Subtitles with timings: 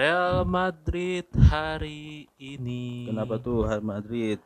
[0.00, 3.04] Real Madrid hari ini.
[3.04, 4.40] Kenapa tuh Real Madrid?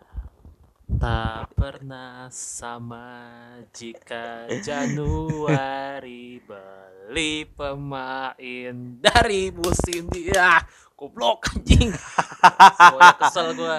[0.99, 3.39] tak pernah sama
[3.71, 10.59] jika Januari beli pemain dari musim dia.
[10.99, 11.95] Goblok anjing.
[12.75, 13.79] Soalnya kesel gua.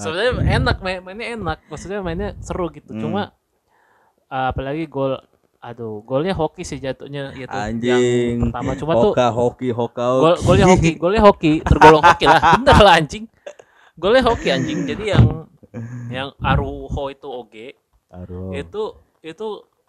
[0.00, 1.68] Sebenarnya enak main mainnya enak.
[1.68, 2.96] Maksudnya mainnya seru gitu.
[2.96, 3.04] Hmm.
[3.04, 3.22] cuma
[4.32, 5.20] apalagi gol
[5.64, 8.36] aduh golnya hoki sih jatuhnya itu yang Anjing.
[8.52, 8.70] pertama.
[8.76, 12.60] Cuma tuh Hoka hoki hoka gol golnya hoki golnya hoki tergolong hoki lah.
[12.60, 13.24] Bener lah anjing.
[13.96, 14.84] Golnya hoki anjing.
[14.84, 15.48] Jadi yang
[16.12, 17.68] yang Aruho itu oge
[18.12, 18.52] Aduh.
[18.52, 18.82] itu
[19.24, 19.46] itu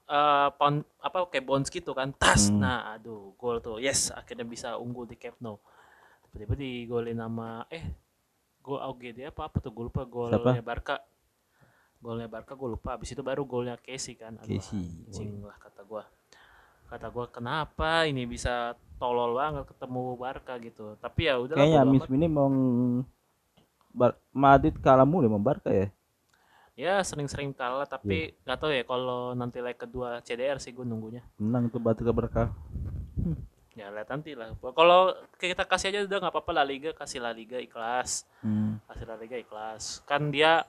[0.08, 2.16] eh, pon, apa kayak bonds gitu kan.
[2.16, 2.48] Tas.
[2.48, 2.64] Hmm.
[2.64, 3.84] nah aduh gol tuh.
[3.84, 5.60] Yes akhirnya bisa unggul di Camp Nou.
[6.32, 7.84] Tiba-tiba digolin nama eh
[8.64, 9.52] gol oge dia apa?
[9.52, 9.76] Apa tuh?
[9.76, 11.04] Gue lupa golnya Barca
[12.00, 12.96] golnya Barca gue lupa.
[12.96, 14.36] Abis itu baru golnya Casey kan.
[14.40, 14.84] Aduh, Casey.
[15.08, 16.04] anjing lah kata gua.
[16.86, 20.96] Kata gua kenapa ini bisa tolol banget ketemu Barca gitu?
[20.98, 22.48] Tapi ya udah Kayaknya Miss ini mau
[23.96, 25.88] Bar Madrid kalah mulu sama Barca ya.
[26.76, 27.96] ya sering-sering kalah Iya.
[27.96, 31.24] tapi nggak tahu ya kalau nanti leg kedua CDR sih gue nunggunya.
[31.40, 32.52] Menang tuh Barca Barca.
[33.76, 34.52] ya lihat nanti lah.
[34.60, 38.28] Kalau kita kasih aja udah nggak apa-apa La Liga kasih La Liga ikhlas.
[38.44, 38.84] Hmm.
[38.92, 40.04] kasih La Liga ikhlas.
[40.04, 40.68] Kan dia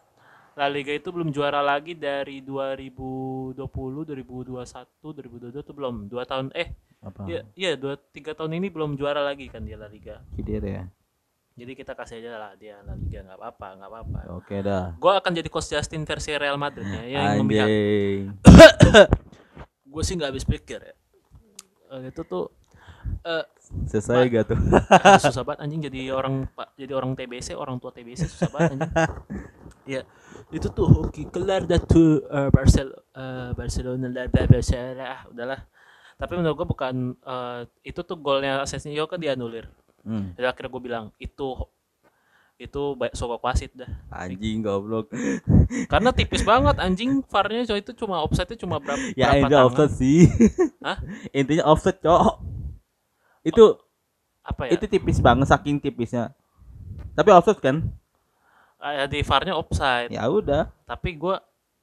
[0.56, 6.72] La Liga itu belum juara lagi dari 2020 2021 2022 tuh belum dua tahun eh
[6.98, 7.28] Apa?
[7.28, 10.88] iya iya dua tiga tahun ini belum juara lagi kan dia La Liga Kidir ya.
[11.52, 14.96] jadi kita kasih aja lah dia La Liga nggak apa-apa nggak apa-apa Oke dah.
[14.96, 18.20] gue akan jadi coach Justin versi Real Madrid ya yang memihak Anjing.
[19.86, 20.96] gue sih nggak habis pikir ya
[21.86, 22.50] Eh, itu tuh
[23.24, 23.44] eh
[23.90, 24.58] Selesai gak tuh?
[25.26, 28.92] susah banget anjing jadi orang pak jadi orang TBC orang tua TBC susah banget anjing
[29.98, 30.02] ya
[30.54, 34.26] itu tuh hoki kelar dah tuh eh, Barcel eh, Barcelona lah
[35.02, 35.60] ah, udahlah
[36.16, 39.66] tapi menurut gue bukan eh, itu tuh golnya Asensio kan dianulir
[40.06, 40.38] Hmm.
[40.38, 41.66] jadi akhirnya gue bilang itu
[42.56, 45.12] itu sokok wasit dah Anjing goblok.
[45.92, 50.24] karena tipis banget anjing VAR-nya coy itu cuma offside-nya cuma berapa Ya berapa offset sih.
[50.80, 50.96] Hah?
[51.36, 52.55] Intinya offset, Cok.
[53.46, 53.78] Itu
[54.42, 56.34] apa ya itu tipis banget saking tipisnya.
[57.14, 57.86] Tapi offset kan?
[58.76, 60.68] Ah, di VAR-nya offside Ya udah.
[60.84, 61.34] tapi gue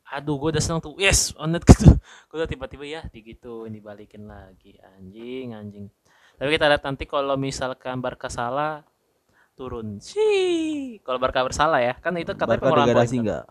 [0.05, 1.89] aduh gue udah seneng tuh yes on it gitu
[2.29, 5.85] gue udah tiba-tiba ya digitu ini balikin lagi anjing anjing
[6.37, 8.85] tapi kita lihat nanti kalau misalkan Barca salah
[9.57, 13.43] turun sih kalau Barca bersalah ya kan itu katanya Barca pengurangan degradasi poin enggak?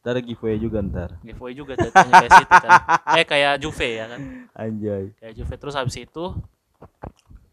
[0.00, 1.10] Ntar giveaway juga ntar.
[1.20, 2.70] giveaway juga jatuhnya kayak City kan
[3.18, 4.20] eh kayak Juve ya kan
[4.52, 5.04] Anjay.
[5.16, 6.24] kayak Juve terus habis itu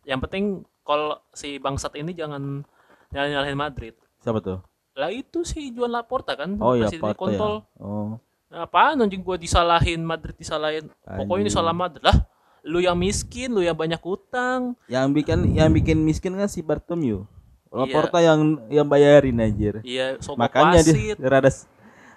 [0.04, 0.44] yang penting
[0.82, 2.64] kalau si bangsat ini jangan
[3.10, 4.60] nyalahin nyalahin Madrid Siapa tuh?
[4.94, 7.78] lah itu si Juan Laporta kan Oh iya, presidennya Porto kontol ya.
[7.78, 8.18] Oh.
[8.48, 12.18] Nah, apaan anjing gua disalahin Madrid disalahin pokoknya ini salah Madrid lah
[12.64, 17.24] lu yang miskin lu yang banyak utang Yang bikin yang bikin miskin kan si Bartomeu.
[17.68, 17.78] Iya.
[17.84, 19.84] Laporta yang yang bayarin anjir.
[19.84, 21.52] iya sok Makanya dia wasit rada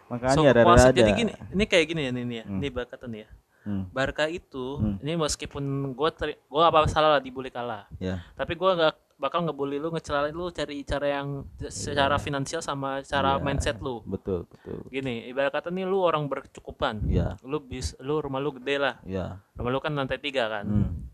[0.06, 0.90] makanya sok rada rada.
[0.90, 2.58] jadi gini ini kayak gini ya ini ya Hmm.
[2.58, 2.68] ini
[3.06, 3.28] nih ya
[3.60, 4.96] Hmm, Barca itu Hmm.
[4.98, 5.62] ini meskipun
[5.92, 8.24] gua teri- gua apa salah lah dibully kalah ya.
[8.32, 13.36] tapi gua nggak bakal ngebully lu ngecelain lu cari cara yang secara finansial sama cara
[13.36, 13.42] Iya.
[13.42, 14.80] mindset lu Betul, betul.
[14.86, 18.96] gini ibarat kata nih lu orang berkecukupan Ya, lu bis lu rumah lu gede lah
[19.02, 19.36] ya.
[19.52, 21.04] rumah lu kan lantai tiga kan Hmm.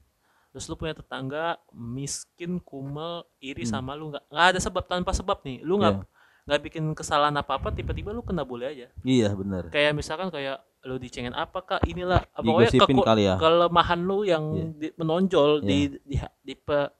[0.48, 3.74] terus lu punya tetangga miskin kumel iri Hmm.
[3.74, 6.06] sama lu nggak ada sebab tanpa sebab nih lu nggak
[6.46, 9.66] nggak bikin kesalahan apa apa tiba-tiba lu kena bully aja Iya, benar.
[9.66, 12.70] kayak misalkan kayak lu dicengin apa kak inilah ah, pokoknya
[13.02, 13.34] kali ya.
[13.36, 14.66] kelemahan lu yang Iya.
[14.72, 15.66] di- menonjol Iya.
[15.66, 16.92] di di di, pe-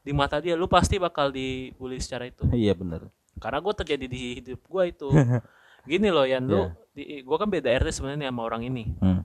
[0.00, 3.04] di mata dia lu pasti bakal dibully secara itu Iya, benar.
[3.36, 5.08] karena gue terjadi di hidup gue itu
[5.84, 6.72] gini loh Yan lu Iya.
[6.90, 9.20] di, gue kan beda RT sebenarnya sama orang ini Hmm.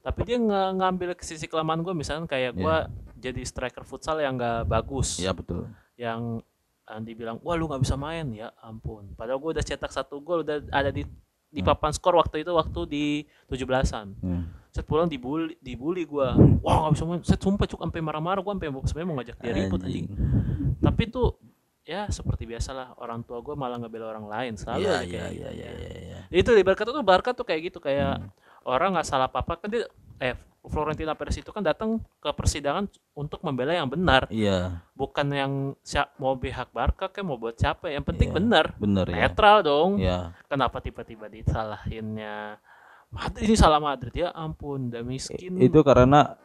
[0.00, 2.86] tapi dia nggak ngambil ke sisi kelemahan gue misalnya kayak gue Iya.
[3.20, 5.66] jadi striker futsal yang nggak bagus Iya, betul.
[5.94, 6.38] yang
[6.84, 10.40] uh, dibilang wah lu nggak bisa main ya ampun padahal gue udah cetak satu gol
[10.40, 11.02] udah ada di
[11.48, 11.68] di Hmm.
[11.68, 13.04] papan skor waktu itu waktu di
[13.48, 14.44] 17-an Hmm.
[14.68, 16.28] set pulang dibully dibully gue
[16.60, 19.52] wah nggak bisa main set sumpah cuk sampai marah-marah gue sampai sebenarnya mau ngajak dia
[19.52, 20.06] ribut anjing
[20.78, 21.40] tapi tuh
[21.82, 25.28] ya seperti biasalah orang tua gue malah ngebela orang lain selalu aja iya, kayak iya,
[25.32, 25.48] gitu.
[25.56, 26.18] iya, iya, iya.
[26.28, 28.28] itu di Barca tuh Barca tuh kayak gitu kayak Hmm.
[28.68, 29.88] orang nggak salah apa apa kan dia
[30.20, 30.36] eh
[30.68, 32.86] Florentina Perez itu kan datang ke persidangan
[33.16, 34.28] untuk membela yang benar.
[34.28, 37.88] Iya, bukan yang siap mau pihak Barca kayak mau buat siapa.
[37.88, 38.36] Yang penting Iya.
[38.36, 38.64] benar.
[38.76, 39.16] Benar ya.
[39.26, 39.90] netral dong.
[39.98, 40.36] Iya.
[40.46, 42.60] kenapa tiba-tiba disalahinnya
[43.08, 43.48] Madrid?
[43.48, 44.12] Ini salah Madrid.
[44.12, 45.56] Ya ampun udah miskin.
[45.58, 46.36] Itu karena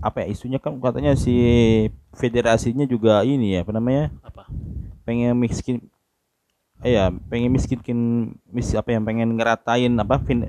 [0.00, 1.36] apa ya isunya kan katanya si
[2.16, 4.10] federasinya juga ini ya apa namanya?
[4.24, 4.48] Apa?
[5.04, 5.84] Pengen miskin
[6.78, 7.98] eh ya pengen miskinkin
[8.54, 10.46] mis apa yang pengen ngeratain apa fin,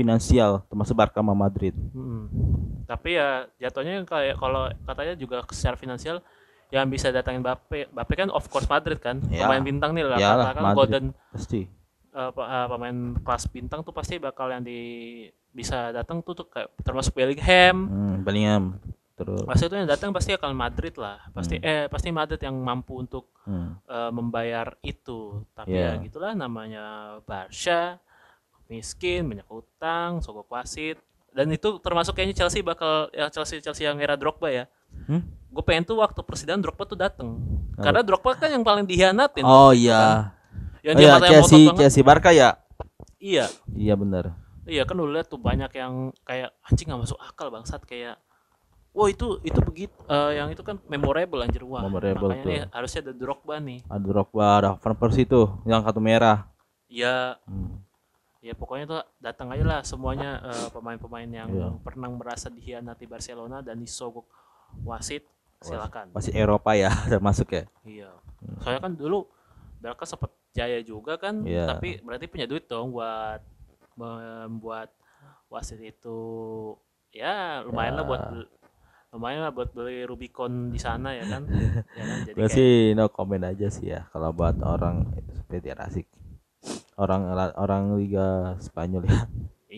[0.00, 2.26] finansial termasuk Barca sama Madrid Hmm.
[2.84, 6.24] tapi ya jatuhnya kayak kalau katanya juga secara finansial
[6.68, 9.44] yang bisa datangin Bape Bape kan of course Madrid kan Ya.
[9.44, 10.76] pemain bintang nih lah Iyalah, kan Madrid.
[10.76, 11.60] golden Pasti.
[12.10, 14.80] eh, eh, pemain kelas bintang tuh pasti bakal yang di
[15.50, 18.78] bisa datang tuh tuh kayak termasuk Bellingham Hmm, Bellingham.
[19.12, 22.96] Terus pasti itu yang datang pasti akan Madrid lah pasti eh pasti Madrid yang mampu
[22.96, 23.84] untuk hmm.
[23.84, 25.92] eh, membayar itu tapi Iya.
[25.92, 26.84] ya gitulah namanya
[27.20, 27.98] Barca
[28.70, 30.96] miskin banyak utang sogok wasit
[31.30, 35.22] dan itu termasuk kayaknya Chelsea bakal ya Chelsea Chelsea yang era Drogba ya Hmm?
[35.22, 37.38] gue pengen tuh waktu presiden Drogba tuh dateng
[37.76, 40.34] karena Drogba kan yang paling dihianatin Oh iya.
[40.80, 42.58] yang Oh dia iya, Chelsea Chelsea Barca ya.
[43.16, 44.34] iya Iya benar.
[44.64, 48.18] iya kan lu lihat tuh banyak yang kayak anjing nggak masuk akal bangsat kayak
[48.90, 52.50] Wah itu itu begitu eh, yang itu kan memorable anjir wah Memorable makanya tuh.
[52.50, 56.50] nih harusnya ada Drogba nih Ada Drogba, ada Van Persie tuh yang kartu merah.
[56.88, 57.78] ya Hmm.
[58.40, 61.68] Ya pokoknya tuh datang aja lah semuanya eh, pemain-pemain yang Iya.
[61.84, 64.24] pernah merasa dikhianati Barcelona dan disogok
[64.82, 65.28] wasit
[65.60, 67.64] silakan Pasti Eropa ya, termasuk ya.
[67.84, 68.08] iya
[68.64, 69.28] soalnya kan dulu
[69.80, 71.68] Barca sempat jaya juga kan Iya.
[71.68, 73.44] tapi berarti punya duit dong buat
[73.94, 74.88] membuat
[75.52, 76.20] wasit itu
[77.12, 78.08] ya lumayan lah Ya.
[78.08, 78.22] buat
[79.10, 81.42] lumayan lah buat beli Rubicon di sana ya kan
[81.98, 86.06] ya kan jadi kayak, sih no comment aja sih ya kalau buat orang seperti asik.
[87.00, 89.20] Orang orang Liga Spanyol ya.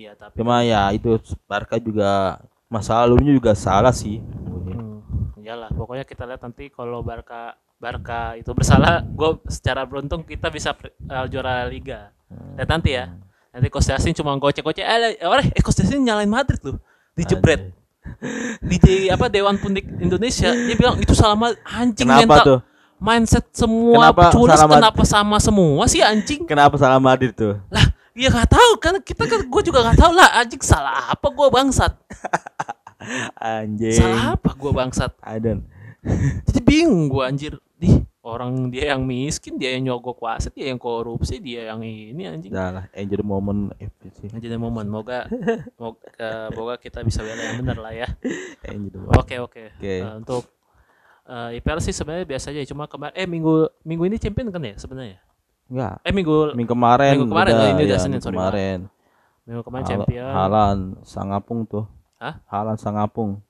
[0.02, 1.14] iya tapi Cuma ya itu
[1.46, 4.18] Barca juga masa lalunya juga salah sih.
[4.18, 4.98] Hmm,
[5.38, 10.74] iyalah pokoknya kita lihat nanti kalau Barca Barca itu bersalah gue secara beruntung kita bisa
[10.82, 12.10] eh, juara Liga.
[12.58, 13.14] Lihat nanti ya.
[13.52, 16.82] Nanti Kostiasin cuma gocek-gocek eh, eh, orang eh Kostiasin nyalain Madrid loh
[17.14, 17.70] dijebret.
[18.66, 21.38] Di apa Dewan Pundik Indonesia dia bilang itu salah
[21.70, 22.42] anjing Kenapa mental.
[22.42, 22.60] tuh?
[23.02, 27.58] Mindset semua Kenapa salah Mad- kenapa sama semua sih anjing Kenapa salah Madrid tuh?
[27.68, 27.82] lah
[28.12, 31.48] ya nggak tahu kan kita kan gue juga nggak tahu lah anjing salah apa gue
[31.48, 31.92] bangsat
[33.34, 33.96] Anjing.
[33.96, 35.66] salah apa gue bangsat Adan.
[36.46, 37.90] jadi bingung gua anjir di
[38.22, 42.50] orang dia yang miskin dia yang nyogok wasit dia yang korupsi dia yang ini anjing
[42.50, 44.30] lah, enjoy the moment FPC.
[44.32, 45.26] jadi momen moga
[45.74, 46.06] moga,
[46.52, 48.08] moga kita bisa bela yang benar lah ya
[48.64, 49.18] Enjoy the moment.
[49.18, 49.94] oke oke Oke.
[49.98, 50.46] Eh, untuk
[51.24, 54.74] eh, IPL sih sebenarnya biasa aja cuma kemarin eh minggu minggu ini champion kan ya
[54.76, 55.18] sebenarnya
[55.72, 55.94] Enggak.
[56.04, 58.78] eh minggu Minggu kemarin Minggu kemarin, udah, oh, ini udah ya, Senin, sorry, kemarin.
[59.42, 61.84] minggu kemarin Hal- champion Halan Sangapung tuh.
[62.20, 62.34] Hah?
[62.46, 63.40] Halan Sangapung.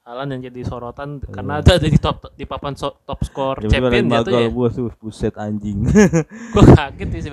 [0.00, 4.32] Alan yang jadi sorotan karena ada di top di papan so- top skor champion tuh
[4.34, 5.86] ya buah, tuh, buset anjing.
[6.56, 7.30] gua kaget sih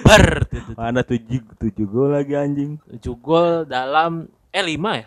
[0.00, 0.70] bar gitu.
[0.78, 2.80] Mana tujuh tujuh gol lagi anjing.
[2.96, 5.06] tujuh gol dalam eh lima ya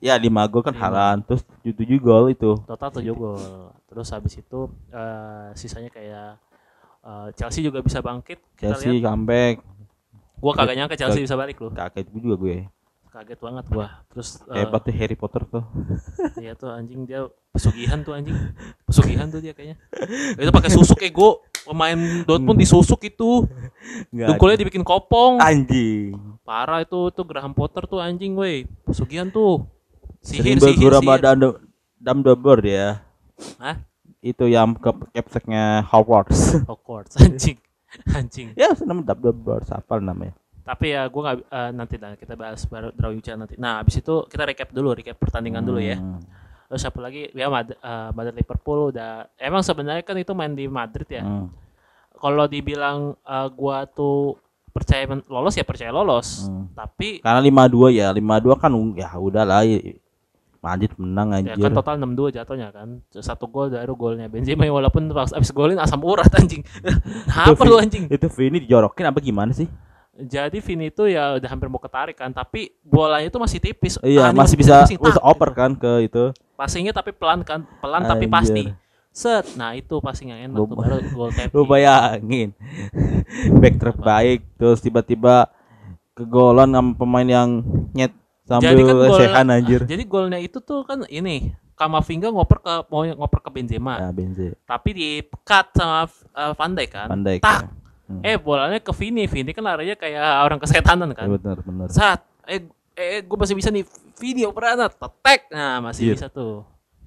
[0.00, 0.82] Ya lima gol kan Lima.
[0.92, 2.52] Halan, terus tujuh tujuh gol itu.
[2.68, 3.40] total 7 gol.
[3.88, 4.60] Terus habis itu
[4.92, 6.36] eh, sisanya kayak
[7.00, 8.38] eh, Chelsea juga bisa bangkit.
[8.60, 9.64] Chelsea comeback.
[10.36, 11.72] Gua kagak nyangka Chelsea bisa balik loh.
[11.72, 12.56] Kaget juga gue.
[13.08, 14.04] Kaget banget gua.
[14.12, 15.64] Terus eh, Hebat tuh Harry Potter tuh.
[16.44, 18.36] iya tuh anjing dia pesugihan tuh anjing.
[18.84, 19.80] Pesugihan tuh dia kayaknya.
[20.36, 21.40] Itu pakai susuk ego.
[21.64, 21.96] Pemain
[22.28, 23.48] Dortmund disusuk itu.
[24.12, 24.36] Enggak.
[24.36, 25.40] Dengkulnya dibikin kopong.
[25.40, 26.14] Anjing.
[26.44, 28.68] Parah itu tuh Graham Potter tuh anjing weh.
[28.84, 29.64] Pesugihan tuh.
[30.26, 31.22] Sering Sihir bergurau sihir.
[31.22, 31.38] Dam
[31.96, 32.88] Dumbledore ya.
[33.62, 33.78] Hah?
[34.18, 36.58] Itu yang ke capseknya Hogwarts.
[36.70, 37.56] Hogwarts anjing.
[38.10, 38.50] Anjing.
[38.58, 40.34] ya namanya Dumbledore, siapa namanya?
[40.66, 44.02] tapi ya gue nggak eh, nanti lah kita bahas baru drawing channel nanti nah abis
[44.02, 46.18] itu kita recap dulu recap pertandingan dulu ya Hmm.
[46.66, 50.66] terus siapa lagi ya Mad eh, Madrid Liverpool udah emang sebenarnya kan itu main di
[50.66, 51.54] Madrid ya Hmm.
[52.18, 54.42] kalau dibilang eh, gua tuh
[54.74, 56.66] percaya lolos ya percaya lolos Hmm.
[56.74, 59.62] tapi Karena 52 ya, 52 kan ya udahlah.
[60.66, 61.62] Madrid menang ya anjir.
[61.62, 66.02] kan total 6-2 jatuhnya kan satu gol dari golnya Benzema walaupun pas abis golin asam
[66.02, 66.66] urat anjing
[67.30, 69.70] apa lu anjing Itu Vini dijorokin apa gimana sih?
[70.16, 74.32] jadi Vini itu ya udah hampir mau ketarik kan tapi bolanya itu masih tipis Iya,
[74.32, 75.54] masih bisa bisa tak, oper gitu.
[75.54, 76.24] kan ke itu.
[76.54, 78.32] passingnya tapi pelan kan pelan tapi Anjir.
[78.32, 78.62] pasti
[79.12, 82.56] set nah itu passing yang enak Lu- tuh baru gol tap Lu bayangin.
[83.54, 85.52] Back terbaik terus tiba-tiba
[86.12, 87.48] kegolan sama pemain yang
[87.92, 89.80] nyet sambil jadi kan gol lesehan anjir.
[89.84, 94.56] jadi golnya itu tuh kan ini Kamavinga ngoper ke mau ngoper ke Benzema Ya, Benze.
[94.62, 95.08] tapi di
[95.42, 97.36] cut sama uh, Van Dijk kan Pandai.
[97.38, 97.68] tak
[98.06, 98.22] Hmm.
[98.22, 101.90] eh bolanya ke Vini Vini kan larinya kayak orang kesetanan kan benar benar.
[101.90, 102.62] saat eh
[102.94, 103.82] eh gue masih bisa nih
[104.16, 106.14] video peranat tetek nah masih Anjir.
[106.14, 106.62] bisa tuh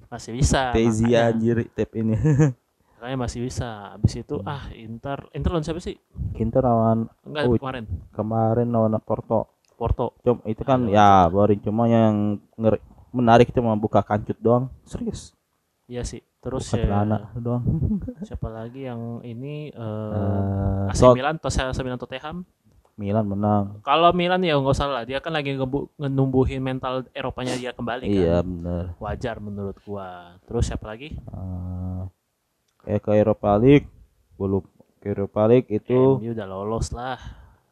[0.06, 2.20] masih bisa makanya, anjir tap ini.
[2.94, 4.52] makanya masih bisa habis itu Hmm.
[4.52, 5.96] ah Inter Inter lawan siapa sih
[6.36, 9.48] Inter lawan enggak Oh, kemarin kemarin lawan Porto.
[9.80, 12.76] Porto Cuma itu kan Aduh, ya boring cuma yang ngeri,
[13.10, 14.68] menarik itu mau buka kancut doang.
[14.84, 15.32] Serius.
[15.86, 17.64] iya sih terus Buka ya, celana doang.
[18.28, 22.44] siapa lagi yang ini eh Eh, AC Milan atau AC Milan Tottenham
[22.94, 23.80] Milan menang.
[23.80, 25.56] kalau Milan ya nggak usah lah dia kan lagi
[25.96, 28.84] ngenumbuhin mental Eropanya dia kembali kan Iya benar.
[28.96, 32.02] wajar menurut gua terus siapa lagi Eh,
[32.86, 33.88] eh ke Eropa League
[34.36, 34.60] belum
[34.96, 37.16] ke Eropa League itu MU udah lolos lah.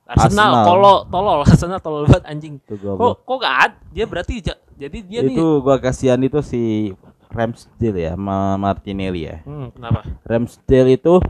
[0.09, 0.65] Arsenal, Arsenal.
[0.65, 2.55] tolol, tolol, Arsenal tolol banget anjing.
[2.59, 3.17] itu Kok goblok.
[3.23, 3.77] kok gak ada?
[3.89, 5.61] Dia berarti ja- jadi dia itu nih.
[5.61, 6.93] gua kasihan itu si
[7.29, 10.01] Ramsdale ya sama Martinelli ya Hmm, kenapa?
[10.23, 11.21] Ramsdale itu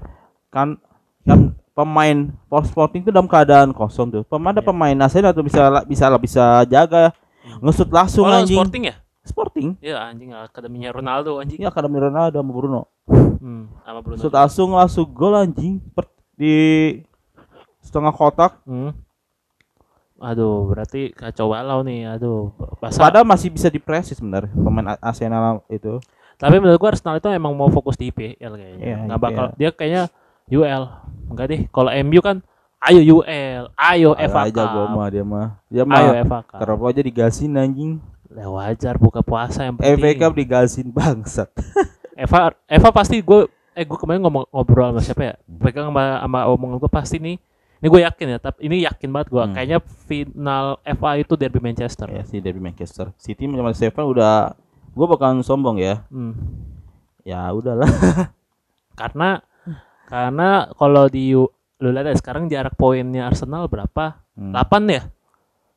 [0.49, 0.79] kan
[1.23, 1.41] kan
[1.73, 4.23] pemain Port Sporting itu dalam keadaan kosong tuh.
[4.25, 4.69] Pemain ada Iya.
[4.69, 7.11] pemain Arsenal tuh bisa bisa bisa jaga
[7.59, 8.57] ngesut langsung Oh, anjing.
[8.57, 8.97] Sporting ya?
[9.21, 9.69] Sporting.
[9.79, 11.59] Ya anjing akademinya Ronaldo anjing.
[11.59, 12.83] Ini akademi Ronaldo sama Bruno.
[13.09, 14.19] Hmm, sama Bruno.
[14.19, 16.55] Shoot langsung langsung gol anjing Per- di
[17.89, 18.61] setengah kotak.
[18.69, 18.93] Hmm.
[20.19, 22.11] Aduh, berarti kacau balau nih.
[22.11, 22.51] Aduh,
[22.83, 22.99] bahasa.
[22.99, 26.03] Padahal masih bisa dipresis sebenarnya pemain Arsenal itu.
[26.35, 28.83] Tapi menurut gua Arsenal itu emang mau fokus di IPL kayaknya.
[28.83, 30.03] Iya, Nggak bakal dia kayaknya
[30.51, 30.85] UL.
[31.31, 31.61] Enggak deh.
[31.71, 32.37] Kalau MU kan
[32.79, 34.95] ayo UL, ayo FA aja gua Cup.
[34.95, 35.49] mah dia mah.
[35.67, 36.59] Dia Ayo mah FA Cup.
[36.63, 37.93] kerap aja digasin anjing.
[38.29, 40.19] Ya wajar buka puasa yang FA penting.
[40.19, 41.47] Cup digasin bangsat.
[42.13, 43.47] Eva Eva pasti gue
[43.79, 47.39] eh gue kemarin ngomong ngobrol sama siapa ya pegang sama, sama omongan gue pasti nih
[47.79, 49.55] ini gue yakin ya tapi ini yakin banget gue Hmm.
[49.55, 54.53] kayaknya final FA itu derby Manchester ya sih dari Manchester City sama Seven udah
[54.91, 56.03] gua bakalan sombong ya.
[56.09, 56.35] Hmm.
[57.23, 57.87] Ya udahlah.
[58.99, 59.39] karena
[60.05, 61.31] karena kalau di
[61.79, 64.51] lu lihat ya sekarang jarak poinnya Arsenal berapa Hmm.
[64.51, 65.03] 8 ya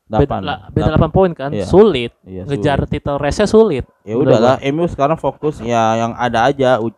[0.08, 0.41] beda, Delapan.
[0.41, 1.65] la- beda 8 poin kan Iya.
[1.65, 2.89] sulit Iya, ngejar sulit.
[2.91, 6.98] title race sulit Ya Udah udahlah, MU sekarang fokus ya yang ada aja U-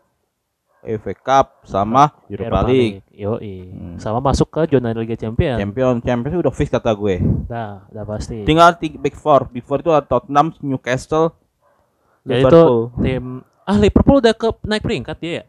[0.82, 3.03] FA Cup sama Europa League.
[3.14, 3.70] Yoi.
[3.70, 3.96] Hmm.
[4.02, 7.22] sama masuk ke zona Liga Champions Champion, Champions udah fix kata gue.
[7.46, 8.42] Dah, udah pasti.
[8.42, 9.46] Tinggal tiga big four.
[9.54, 11.30] Big four itu ada Tottenham, Newcastle,
[12.26, 12.90] itu Liverpool.
[13.06, 13.24] tim
[13.64, 15.44] ah Liverpool udah ke naik peringkat dia ya?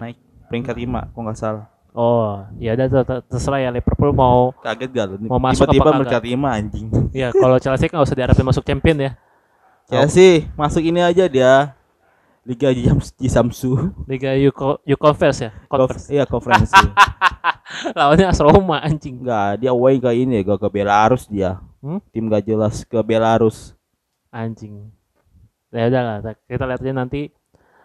[0.00, 0.16] Naik
[0.48, 1.64] peringkat lima, kok nggak salah.
[1.92, 5.14] Oh, ya udah ter- ter- terserah ya Liverpool mau Kaget gak lu?
[5.28, 6.88] Mau masuk Tiba-tiba peringkat lima anjing.
[7.12, 9.10] ya kalau Chelsea nggak usah diharapin masuk champion ya.
[9.92, 11.76] Ya sih, masuk ini aja dia.
[12.42, 13.94] Liga Jams di Samsu.
[14.10, 14.50] Liga U
[14.98, 15.50] Conference ya.
[15.70, 16.06] Conference.
[16.10, 16.74] Iya, konferensi.
[17.98, 19.22] Lawannya AS Roma anjing.
[19.22, 21.62] Enggak, dia away ke ini, ke, ke Belarus dia.
[21.78, 22.02] Hmm?
[22.10, 23.78] Tim gak jelas ke Belarus.
[24.28, 24.90] Anjing.
[25.70, 27.32] Ya udah lah, kita lihat aja nanti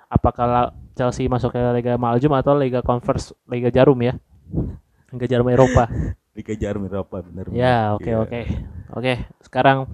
[0.10, 4.18] apakah Chelsea masuk ke Liga Maljum atau Liga Conference Liga Jarum ya.
[5.14, 5.88] Liga Jarum Eropa.
[6.36, 7.48] Liga Jarum Eropa bener.
[7.54, 8.18] ya, oke Iya.
[8.26, 8.42] oke.
[8.98, 9.88] Oke, sekarang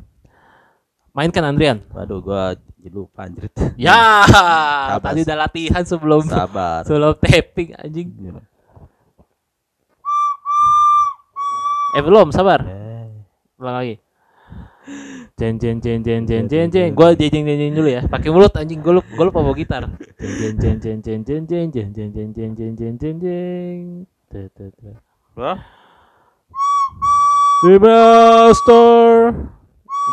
[1.13, 1.85] mainkan Andrian.
[1.93, 3.47] Waduh, gua jadi lupa anjir.
[3.79, 4.99] Ya, Sabar.
[4.99, 6.83] tadi udah latihan sebelum Sabar.
[6.83, 8.11] sebelum tapping anjing.
[8.19, 8.43] Iya.
[11.93, 12.59] Eh belum, sabar.
[12.65, 13.07] Eh,
[13.61, 13.95] Ulang lagi.
[15.33, 16.91] Jeng jeng jeng jeng jeng jeng jeng.
[16.93, 18.01] Gua jeng jeng jeng jeng dulu ya.
[18.05, 19.83] Pakai mulut anjing gua lupa, gua lupa bawa gitar.
[20.19, 24.05] Jeng jeng jeng jeng jeng jeng jeng jeng jeng jeng jeng jeng jeng jeng.
[24.29, 24.97] Tuh, tuh, tuh.
[25.37, 25.57] Wah,
[27.63, 29.33] The Master,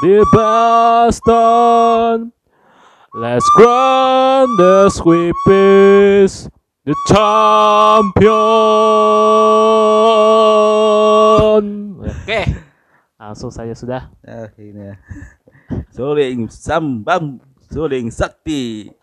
[0.05, 2.31] the Boston.
[3.11, 6.47] Let's grand the sweepies,
[6.87, 8.31] the champion.
[12.07, 12.43] Oke,
[13.19, 14.14] langsung saja sudah.
[14.23, 15.02] nah, ini ya.
[15.90, 18.95] Suling sambam, suling sakti.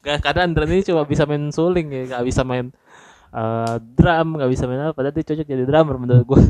[0.00, 2.72] Kadang Andren ini cuma bisa main suling ya, gak bisa main
[3.28, 4.96] eh, drum, gak bisa main apa.
[4.96, 6.42] Padahal dia cocok jadi drummer menurut gue.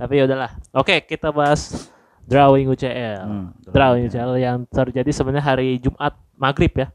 [0.00, 0.56] Tapi ya udahlah.
[0.72, 1.92] Oke, kita bahas
[2.24, 3.22] drawing UCL.
[3.22, 6.88] Hmm, drawing UCL yang terjadi sebenarnya hari Jumat maghrib ya.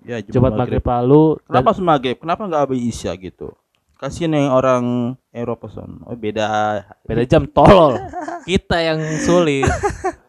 [0.00, 1.40] Ya, Jumat maghrib lalu.
[1.40, 2.16] dan- Kenapa semaghrib?
[2.18, 3.56] Kenapa nggak habis isya gitu?
[3.94, 4.84] Kasihan yang orang
[5.30, 6.02] Eropa son.
[6.04, 6.82] Oh beda.
[7.02, 7.96] beda jam tolol.
[8.44, 9.64] Kita yang sulit.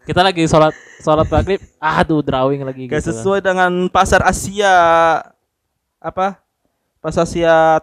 [0.01, 0.71] Kita lagi sholat
[1.01, 3.11] sholat maghrib, aduh drawing lagi Gak gitu.
[3.11, 4.71] sesuai dengan pasar Asia.
[5.97, 6.39] Apa?
[6.99, 7.81] Pasar Asia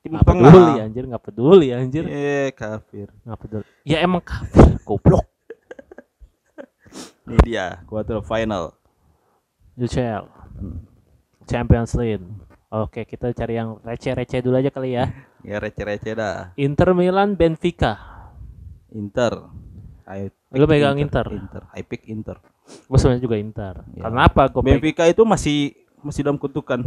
[0.00, 0.44] Timur Nggak Tengah.
[0.46, 3.08] peduli anjir, nggak peduli anjir, Eh kafir.
[3.20, 3.64] nggak peduli.
[3.82, 5.26] Ya emang kafir, goblok.
[7.24, 8.76] Ini dia quarter final.
[9.80, 10.28] UCL
[11.48, 12.24] Champions League.
[12.68, 15.08] Oke, kita cari yang receh-receh dulu aja kali ya.
[15.44, 16.56] Ya receh-receh dah.
[16.56, 18.00] Inter Milan Benfica.
[18.96, 19.44] Inter.
[20.08, 21.28] I Lu pick megang Inter.
[21.28, 21.68] Inter.
[21.76, 22.40] I pick Inter.
[22.88, 23.84] Gue sebenarnya juga Inter.
[23.92, 24.08] Ya.
[24.08, 24.48] Karena apa?
[24.48, 26.80] Gue Benfica itu masih masih dalam kutukan.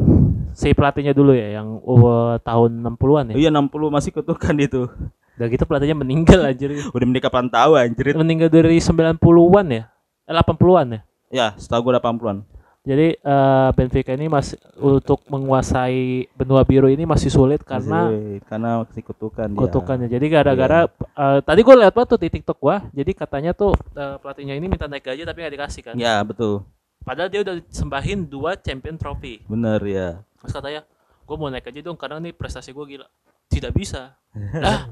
[0.58, 3.36] si pelatihnya dulu ya yang uh, tahun 60-an ya.
[3.38, 4.90] Oh iya 60 masih kutukan itu.
[5.38, 6.74] Udah gitu pelatihnya meninggal anjir.
[6.98, 8.18] Udah menikah kapan tahu anjir.
[8.18, 9.84] meninggal dari 90-an ya.
[10.28, 11.02] Eh 80-an ya.
[11.28, 12.44] Ya, setahu gua 80-an.
[12.88, 18.70] Jadi eh, Benfica ini masih untuk menguasai benua biru ini masih sulit karena Masih- karena
[18.80, 19.60] masih kutukan dia.
[19.60, 20.08] kutukannya.
[20.08, 24.56] Jadi gara-gara eh, tadi gue lihat tuh di TikTok gua, jadi katanya tuh eh, pelatihnya
[24.56, 25.96] ini minta naik gaji tapi nggak dikasih kan.
[25.96, 26.64] Ya, betul.
[27.04, 29.44] Padahal dia udah sembahin dua champion trophy.
[29.48, 30.24] Bener ya.
[30.40, 30.82] Terus katanya,
[31.24, 33.08] gue mau naik gaji dong karena nih prestasi gue gila.
[33.48, 34.16] Tidak bisa.
[34.64, 34.92] Lah,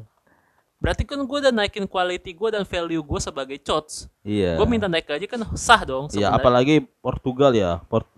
[0.86, 4.06] berarti kan gue udah naikin quality gue dan value gue sebagai coach.
[4.22, 4.54] Iya.
[4.56, 6.06] Gue minta naik gaji kan sah dong.
[6.13, 6.38] Ya sebenarnya.
[6.38, 7.82] apalagi Portugal ya.
[7.89, 8.13] Port-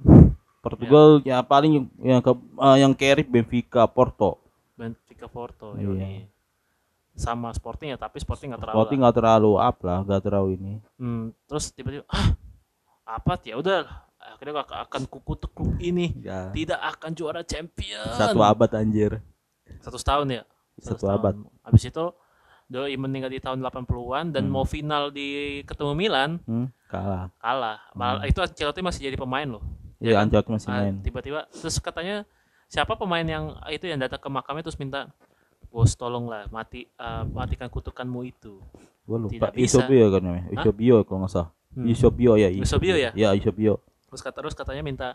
[0.60, 4.44] Portugal ya paling yang ke eh, yang carry Benfica, Porto.
[5.08, 5.74] ke Porto.
[5.74, 5.88] Iya.
[5.88, 6.30] yoi.
[7.18, 8.76] Sama Sporting ya, tapi Sporting nggak terlalu.
[8.78, 12.38] Sporting nggak terlalu up lah nggak terlalu ini Hmm, terus tiba-tiba ah
[13.08, 13.88] apa ya udah
[14.38, 19.24] akhirnya gak akan kukutuk klub ini ya tidak akan juara champion satu abad anjir
[19.82, 20.44] satu tahun ya
[20.78, 21.16] Satu tahun.
[21.18, 21.34] abad.
[21.64, 22.06] habis itu
[22.68, 24.52] Doi meninggal di tahun 80-an dan Hmm.
[24.52, 25.28] mau final di
[25.64, 29.64] ketemu Milan hmm, kalah kalah malah itu Ancelotti masih jadi pemain loh
[29.98, 30.28] ya, kan?
[30.28, 32.28] Ancelotti masih Ah, main tiba-tiba terus katanya
[32.68, 35.08] siapa pemain yang itu yang datang ke makamnya terus minta
[35.68, 38.60] bos tolonglah mati eh, matikan kutukanmu itu
[39.04, 39.80] gua lupa Tidak bisa.
[39.80, 41.86] Isobio kan namanya Isobio kalau nggak salah Hmm.
[41.86, 43.12] Isobio ya Eusebio ya?
[43.14, 45.08] ya Isobio terus kata terus katanya minta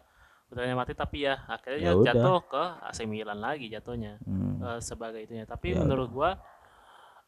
[0.46, 2.14] kutukannya mati tapi ya akhirnya Ya udah.
[2.14, 4.56] jatuh ke AC Milan lagi jatuhnya Hmm.
[4.62, 6.38] eh, sebagai itunya tapi Ya menurut gua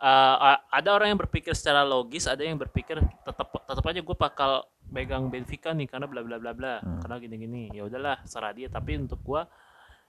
[0.05, 4.17] eh, a- ada orang yang berpikir secara logis ada yang berpikir tetap tetap aja gua
[4.21, 4.51] bakal
[4.87, 7.01] pegang Benfica nih karena bla bla bla bla Hmm.
[7.01, 8.69] karena gini gini ya udahlah serah dia.
[8.69, 9.49] Tapi untuk gua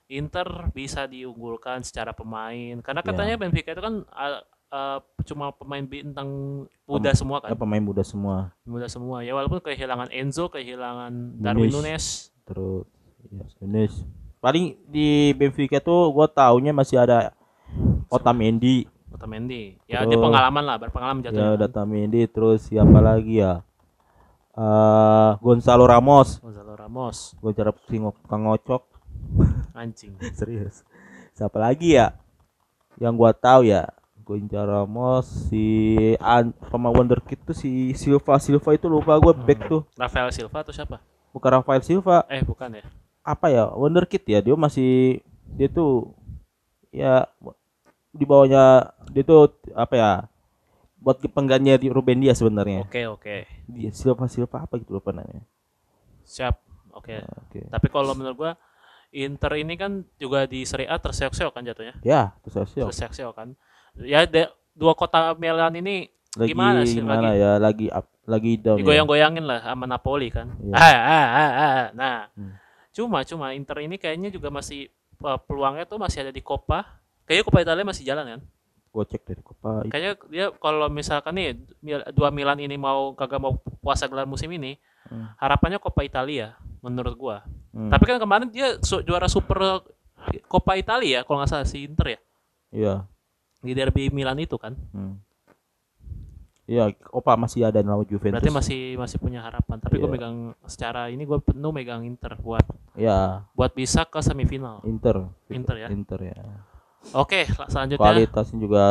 [0.06, 2.78] Inter bisa diunggulkan secara pemain.
[2.78, 3.06] Karena Ya.
[3.08, 6.28] katanya Benfica itu kan eh, eh, cuma pemain bintang
[6.84, 7.50] muda Pem- semua kan?
[7.50, 8.54] Ya, pemain muda semua.
[8.62, 9.24] Muda semua.
[9.24, 12.30] Ya walaupun kehilangan Enzo kehilangan Darwin Nunes.
[12.44, 12.84] Terus
[13.26, 14.04] ya Nunes.
[14.38, 17.34] Paling di Benfica tuh gua taunya masih ada
[18.06, 21.56] Otamendi Otamendi ya dia Terus- pengalaman lah berpengalaman ya jatuhnya.
[21.56, 23.64] Ada Otamendi terus siapa lagi ya?
[24.56, 26.40] Eh Gonzalo Ramos.
[26.40, 27.32] Gonzalo Ramos.
[27.40, 28.82] Gue cara singok ngocok.
[29.80, 30.16] Anjing.
[30.32, 30.84] Serius.
[31.36, 32.16] Siapa lagi ya?
[32.96, 33.88] Yang gua tahu ya
[34.24, 38.40] Gonzalo Ramos si An pemain wonderkid tuh si Silva.
[38.40, 39.84] Silva itu lupa gue back tuh.
[39.96, 41.00] Rafael Silva atau siapa?
[41.36, 42.24] Bukan Rafael Silva.
[42.28, 42.84] Eh bukan ya.
[43.20, 43.68] Apa ya?
[43.68, 45.20] Wonderkid ya dia masih
[45.56, 46.16] dia tuh
[46.88, 47.28] ya
[48.16, 48.64] di bawahnya
[49.08, 50.10] dia tuh apa ya
[50.96, 52.82] buat penggantinya di Ruben Dias sebenarnya.
[52.82, 53.36] Oke oke.
[53.68, 55.44] Dia Silva Silva apa gitu lupa namanya
[56.22, 56.58] siap
[56.90, 57.14] oke.
[57.46, 57.60] Oke.
[57.68, 58.52] Tapi kalau menurut gua
[59.08, 61.94] Inter ini kan juga di Serie A terseok-seok kan jatuhnya?
[62.02, 63.48] Ya Silva terseok-seok kan.
[63.96, 67.52] Ya de- dua kota Milan ini lagi Gimana sih, gimana lagi- ya?
[67.56, 68.80] Lagi up, lagi down ya.
[68.82, 70.52] digoyang-goyangin lah sama Napoli kan.
[70.58, 70.74] Iya.
[70.74, 71.86] ah, ah, ah, ah.
[71.94, 72.52] nah Hmm.
[72.90, 76.84] cuma cuma Inter ini kayaknya juga masih eh, peluangnya tuh masih ada di Coppa
[77.26, 78.40] kayaknya Coppa Italia masih jalan kan
[78.88, 81.52] gue cek dari Copa kayaknya dia kalau misalkan nih
[82.10, 85.30] dua Milan ini mau kagak mau puasa gelar musim ini Hmm.
[85.36, 87.86] harapannya Coppa Italia menurut gua Hmm.
[87.88, 89.86] tapi kan kemarin dia su- juara super
[90.44, 92.20] Coppa Italia kalau nggak salah si Inter ya
[92.72, 92.94] iya
[93.60, 95.14] di derby Milan itu kan hmm.
[96.66, 98.34] Iya, Copa masih ada nama Juventus.
[98.34, 100.10] berarti masih masih punya harapan tapi gue Iya.
[100.10, 100.36] megang
[100.66, 105.30] secara ini gue penuh megang Inter buat ya buat bisa ke semifinal Inter.
[105.46, 106.34] Inter ya Inter ya.
[107.12, 108.82] Oke selanjutnya Kualitasnya juga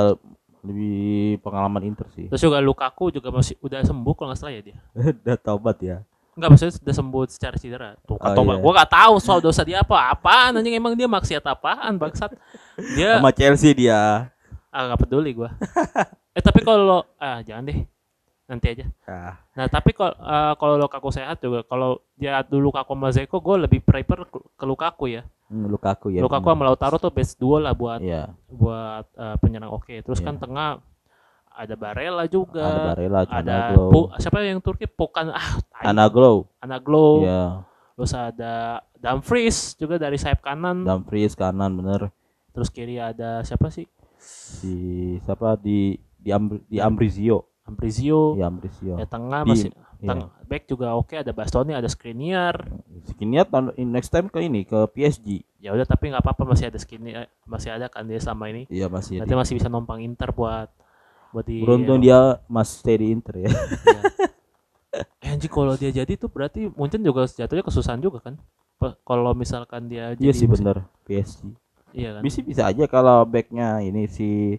[0.62, 0.98] lebih
[1.40, 2.26] pengalaman Inter sih.
[2.26, 4.78] terus juga Lukaku juga masih udah sembuh kalau nggak salah ya dia
[5.22, 5.98] Udah taubat ya.
[6.36, 7.90] Enggak maksudnya sudah sembuh secara cedera.
[8.04, 8.60] Tuh kata Oh, iya.
[8.60, 10.12] gua gak tahu soal dosa dia apa.
[10.12, 12.36] Apaan anjing emang dia maksiat apaan bangsat.
[13.00, 14.28] Dia Sama Chelsea dia.
[14.68, 15.56] ah gak peduli gua.
[16.36, 17.88] eh tapi kalau ah jangan deh.
[18.46, 18.86] Nanti aja.
[19.04, 23.38] Ah, Nah, tapi kalau eh, kalau Lukaku sehat juga kalau dia dulu Lukaku sama Zeko
[23.40, 25.26] gue lebih prefer ke Lukaku ya.
[25.48, 26.22] hmm, Lukaku ya.
[26.22, 29.98] Lukaku sama Lautaro tuh best duo lah buat Iya, buat eh, penyerang oke.
[29.98, 30.26] Terus Iya.
[30.26, 30.70] kan tengah
[31.50, 32.62] ada Barella juga.
[32.62, 33.56] ada Barella, ada.
[33.88, 35.58] Pu- siapa yang Turki Pokan ah.
[35.82, 36.46] Anaglo.
[36.60, 37.24] Anaglo.
[37.24, 38.54] Iya, Terus ada
[38.94, 40.84] Dumfries juga dari sayap kanan.
[40.84, 42.12] Dumfries kanan bener.
[42.52, 43.88] Terus kiri ada siapa sih?
[44.20, 44.76] Si
[45.22, 47.48] siapa di di, Am, di Ambrizio.
[47.66, 48.38] Ambrizio.
[48.38, 48.94] Iya, Ambrizio.
[48.96, 50.06] Ya tengah Di- masih iya.
[50.06, 52.62] teng back juga oke ada Bastoni, ada Skriniar.
[53.06, 55.42] Skriniar tahun next time ke ini ke PSG.
[55.58, 58.70] Ya udah tapi nggak apa-apa masih ada Skriniar, masih ada kan dia selama ini.
[58.70, 59.18] Iya masih.
[59.18, 60.70] Nanti masih bisa numpang Inter buat
[61.34, 63.50] buat di Beruntung dia masih stay di Inter ya.
[63.50, 64.02] Iya.
[64.96, 68.40] Eh, anjing kalau dia jadi tuh berarti mungkin juga jatuhnya kesusahan juga kan.
[69.02, 71.42] Kalau misalkan dia Iya jadi sih musim- bener PSG.
[71.92, 72.22] Iya kan.
[72.22, 74.56] Bisa bisa aja kalau backnya ini si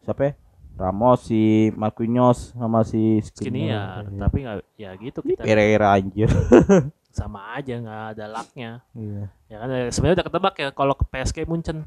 [0.00, 0.32] siapa ya?
[0.78, 1.40] Ramos, si
[1.74, 4.22] Marquinhos sama si Skriniar, Skriniar.
[4.22, 6.30] tapi nggak ya gitu kita Pereira anjir.
[7.10, 8.70] sama aja nggak ada lucknya.
[8.94, 9.22] Iya.
[9.50, 11.82] ya kan eh, sebenarnya udah ketebak ya kalau ke PSG Munchen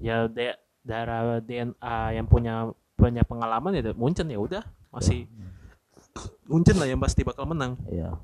[0.00, 5.28] ya de, darah DNA yang punya punya pengalaman ya Munchen ya udah masih
[6.48, 8.16] Munchen lah yang pasti bakal menang Iya.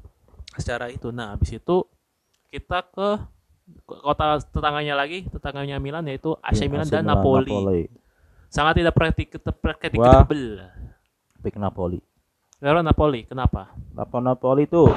[0.57, 1.85] secara itu nah habis itu
[2.49, 3.21] kita ke
[3.85, 7.91] kota tetangganya lagi tetangganya Milan yaitu AC Iya, Milan AC dan Napoli.
[8.57, 10.65] Sangat tidak predictable
[11.45, 12.01] Back Napoli.
[12.65, 14.89] Lalu Napoli kenapa Napoli Napoli itu?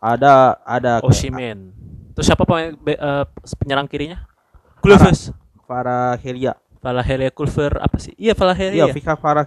[0.00, 1.76] Ada ada Oshimen
[2.16, 3.24] terus siapa pemain eh,
[3.60, 4.24] penyerang kirinya?
[4.80, 5.28] Kulves
[5.68, 6.16] Farah
[6.86, 8.14] Valahelia Kulver apa sih?
[8.14, 9.42] Iya Valahelia Iya, Vika Farah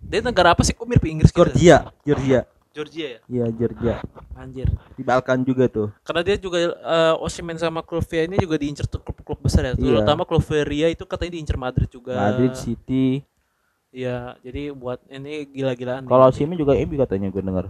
[0.00, 0.72] Dia negara apa sih?
[0.72, 1.44] Kok mirip Inggris gitu?
[1.44, 3.06] Georgia, Georgia.
[3.08, 3.20] Ya?
[3.24, 3.94] Iya, Georgia.
[4.36, 4.68] Anjir.
[4.92, 5.88] Di Balkan juga tuh.
[6.04, 9.72] Karena dia juga uh, Osimhen sama Kluvia ini juga diincer tuh klub-klub besar ya.
[9.72, 9.80] Iya.
[9.80, 12.12] Terutama Cloveria itu katanya diincar Madrid juga.
[12.12, 13.24] Madrid City
[13.96, 16.04] Iya, jadi buat ini gila-gilaan.
[16.04, 17.66] kalau Osimhen juga MU katanya gue dengar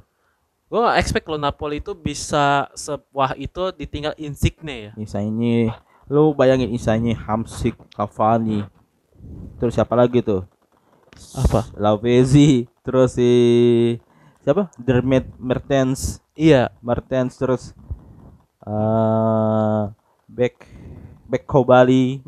[0.67, 4.93] gue gak expect kalau Napoli itu bisa sewah itu ditinggal Insigne ya.
[4.99, 5.71] Insigne
[6.11, 8.67] lu bayangin Insigne Hamsik Cavani
[9.63, 10.43] terus siapa lagi tuh
[11.39, 11.71] Apa?
[11.79, 13.31] Lavezzi terus si
[14.47, 16.71] siapa Dermot Mertens Iya.
[16.79, 17.75] Mertens terus
[18.63, 19.83] eh
[20.29, 20.55] back
[21.27, 22.23] back Kobali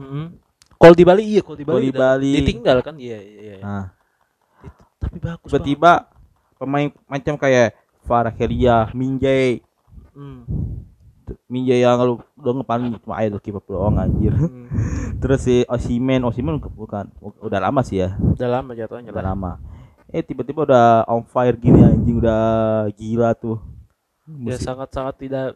[0.75, 1.75] Kol di Bali iya, kol di Bali.
[1.75, 2.33] Kol di Bali.
[2.33, 2.95] Ditinggal kan?
[2.95, 3.57] Iya, iya, iya.
[3.59, 3.85] nah
[4.61, 5.43] Itu- tapi bagus.
[5.45, 5.93] tiba-tiba
[6.55, 9.63] pemain macam kayak Farhelia Minjay
[10.11, 10.43] Hmm.
[11.47, 14.67] Minjay yang lu udah ngepan cuma air kiper doang anjir Hmm.
[15.21, 19.53] terus si Osimen Osimen bukan udah lama sih ya Udah lama jatuhnya udah lama
[20.09, 22.43] eh tiba-tiba udah on fire gini anjing udah
[22.95, 23.61] gila tuh
[24.29, 25.47] Ya Musim- sangat-sangat tidak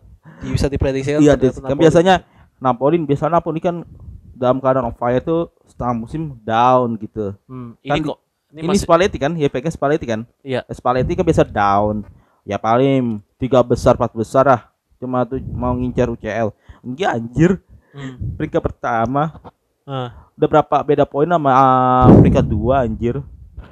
[0.41, 2.25] bisa diprediksi iya kan biasanya
[2.57, 3.85] Napoli biasa Napoli kan
[4.33, 7.37] dalam keadaan on fire tuh setengah musim down gitu.
[7.45, 8.19] Hmm, kan ini di- kok
[8.53, 9.33] ini, ini, masih Spalletti kan?
[9.35, 10.21] Ya pegang Spalletti kan?
[10.41, 10.61] Iya.
[10.69, 12.07] Spalletti kan biasa down.
[12.43, 14.61] Ya paling tiga besar empat besar lah.
[14.97, 17.51] Cuma tuh mau ngincar UCL enggak anjir.
[17.93, 18.41] Hmm.
[18.41, 19.37] peringkat pertama.
[19.85, 23.21] Ah, udah berapa beda poin sama ah, peringkat dua anjir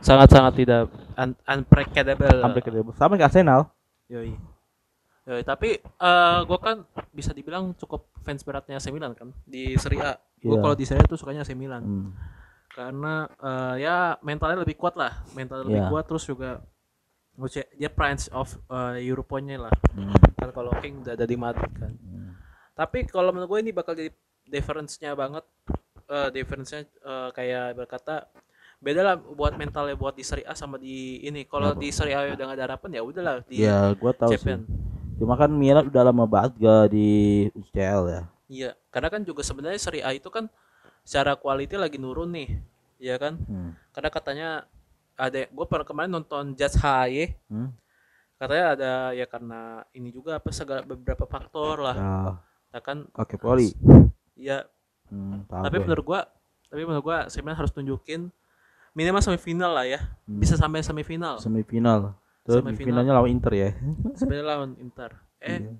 [0.01, 0.83] sangat-sangat tidak
[1.15, 2.41] un unpredictable.
[2.41, 2.93] Unbreakable.
[2.95, 3.69] sama kayak Arsenal
[4.09, 4.35] Yoi.
[5.23, 10.03] Yoi, tapi eh gue kan bisa dibilang cukup fans beratnya AC Milan kan di Serie
[10.03, 10.13] A.
[10.37, 10.63] Gue Iya.
[10.63, 12.11] kalau di Serie A tuh sukanya AC Milan Hmm.
[12.71, 15.89] karena eh, ya mentalnya lebih kuat lah, mental lebih Iya.
[15.89, 16.65] kuat terus juga
[17.73, 19.73] dia Prince of uh, Europonya lah.
[19.97, 20.13] Hmm.
[20.37, 21.97] Kan kalau King udah ada di Madrid kan.
[22.75, 24.13] Tapi kalau menurut gue ini bakal jadi
[24.45, 25.45] difference-nya banget.
[26.11, 28.27] eh difference-nya eh, kayak berkata
[28.81, 31.45] beda lah buat mentalnya buat di Serie A sama di ini.
[31.45, 34.41] Kalau di Serie A udah gak ada harapan ya udahlah di ya gua tahu sih
[34.41, 34.65] Champion.
[35.15, 37.09] cuma kan Milan udah lama banget gak di
[37.53, 40.51] UCL ya Iya, karena kan juga sebenarnya Serie A itu kan
[41.01, 42.59] secara quality lagi nurun nih.
[42.99, 43.39] Iya kan?
[43.41, 43.79] Hmm.
[43.91, 44.49] Karena katanya
[45.15, 47.71] ada gue pernah kemarin nonton Judge HY Hmm.
[48.37, 49.61] katanya ada ya karena
[49.93, 51.95] ini juga apa segala beberapa faktor lah.
[51.95, 52.33] Ah,
[52.71, 53.71] Ya kan Oke Poli.
[54.35, 54.65] ya
[55.07, 55.85] Hmm, tapi gue.
[55.85, 56.21] menurut gua
[56.67, 58.31] tapi menurut gua sebenarnya harus tunjukin
[58.93, 60.01] minimal semifinal lah ya.
[60.25, 60.39] Hmm.
[60.39, 61.39] Bisa sampai semifinal.
[61.39, 62.15] semifinal.
[62.41, 62.87] Terus Semifinal.
[62.87, 63.71] finalnya lawan Inter ya.
[64.19, 65.11] Sebenarnya lawan Inter.
[65.39, 65.71] Eh, Iya.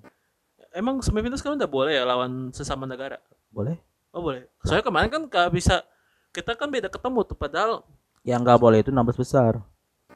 [0.73, 3.19] emang semifinal sekarang udah boleh ya lawan sesama negara?
[3.49, 3.75] Boleh?
[4.09, 4.47] Oh boleh.
[4.61, 5.83] Soalnya kemarin kan gak bisa
[6.29, 7.83] kita kan beda ketemu tuh padahal
[8.21, 9.59] Yang nggak boleh itu 16 besar.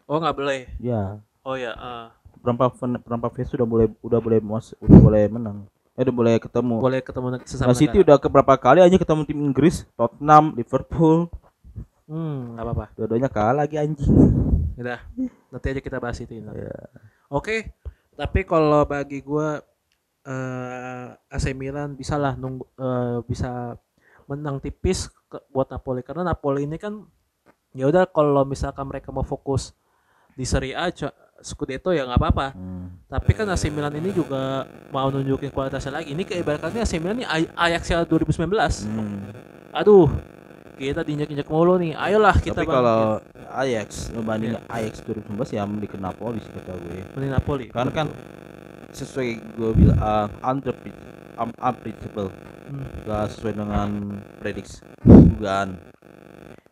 [0.03, 0.61] oh nggak boleh.
[0.77, 1.17] Ya.
[1.41, 2.13] Oh ya, ah.
[2.37, 5.65] Perempat perempat phase sudah boleh udah boleh mas, udah boleh menang.
[5.93, 6.75] Eh, udah boleh ketemu.
[6.77, 8.05] boleh ketemu sesama Nah, City negara.
[8.05, 11.25] udah ke berapa kali aja ketemu tim Inggris, Tottenham, Liverpool.
[12.05, 12.85] Hmm, nggak apa-apa.
[12.93, 14.13] Dua-duanya kalah lagi anjing.
[14.77, 14.99] Udah,
[15.49, 16.37] nanti aja kita bahas itu.
[16.37, 16.73] Ya.
[17.31, 17.73] Oke,
[18.13, 19.61] tapi kalau bagi gua
[20.25, 23.77] eh AC Milan bisa lah nunggu eh, bisa
[24.25, 27.05] menang tipis ke, buat Napoli karena Napoli ini kan
[27.77, 29.77] ya udah kalau misalkan mereka mau fokus
[30.33, 31.13] di Serie A cu-
[31.45, 32.47] Scudetto ya nggak apa-apa.
[32.57, 33.05] Hmm.
[33.05, 36.15] Tapi kan AC Milan ini juga mau nunjukin kualitasnya lagi.
[36.15, 38.49] Ini kayak ibaratnya AC Milan ini Ajax 2019.
[38.87, 39.29] Hmm.
[39.75, 40.09] Aduh,
[40.75, 41.93] kita diinjak-injak mulu nih.
[41.93, 47.01] Ayolah kita Tapi kalau Ajax membanding Ajax 2019 ya mending Napoli sih kata gue.
[47.15, 47.65] Mending Napoli.
[47.67, 48.07] Karena kan
[48.91, 51.01] sesuai gue bilang uh, unpredictable,
[51.37, 52.29] un- unpredictable
[52.65, 52.81] Hmm.
[53.05, 53.89] gak sesuai dengan
[54.41, 55.77] prediksi dugaan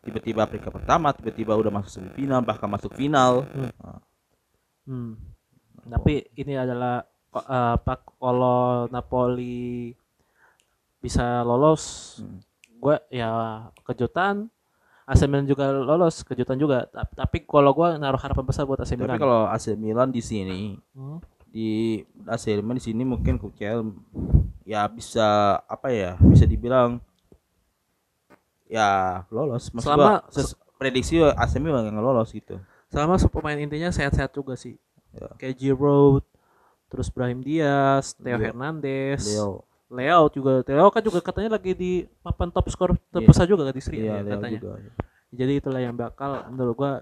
[0.02, 3.46] tiba-tiba peringkat pertama tiba-tiba udah masuk semifinal bahkan masuk final
[4.82, 5.14] Hmm.
[5.80, 6.98] Tapi ini adalah
[7.30, 9.94] ko- eh, apa kalau Napoli
[10.98, 12.42] bisa lolos, Hmm.
[12.84, 13.28] Gue ya
[13.82, 14.52] kejutan.
[15.04, 16.84] AC Milan juga lolos, kejutan juga.
[16.86, 19.16] Ta- Tapi kalau gue naruh harapan besar buat AC tapi Milan.
[19.18, 21.20] kalau AC Milan di sini Hmm.
[21.46, 23.84] di AC Milan di sini mungkin UCL
[24.64, 25.24] ya bisa
[25.62, 27.00] apa ya bisa dibilang
[28.66, 30.42] ya lolos Maksud Selama- gua,
[30.74, 32.56] prediksi AC Milan yang lolos gitu
[32.88, 34.78] Sama se- pemain intinya sehat-sehat juga sih.
[35.10, 35.26] Ya.
[35.36, 36.22] Kayak Giroud,
[36.86, 38.46] terus Brahim Diaz, Theo Leo.
[38.48, 40.62] Hernandez, Leo Leo juga.
[40.62, 43.02] Leo kan juga katanya lagi di papan top skor Iya.
[43.10, 44.58] terbesar juga kan di Serie iya ya, Leo katanya.
[44.58, 44.72] juga
[45.30, 46.92] Jadi itulah yang bakal menurut gua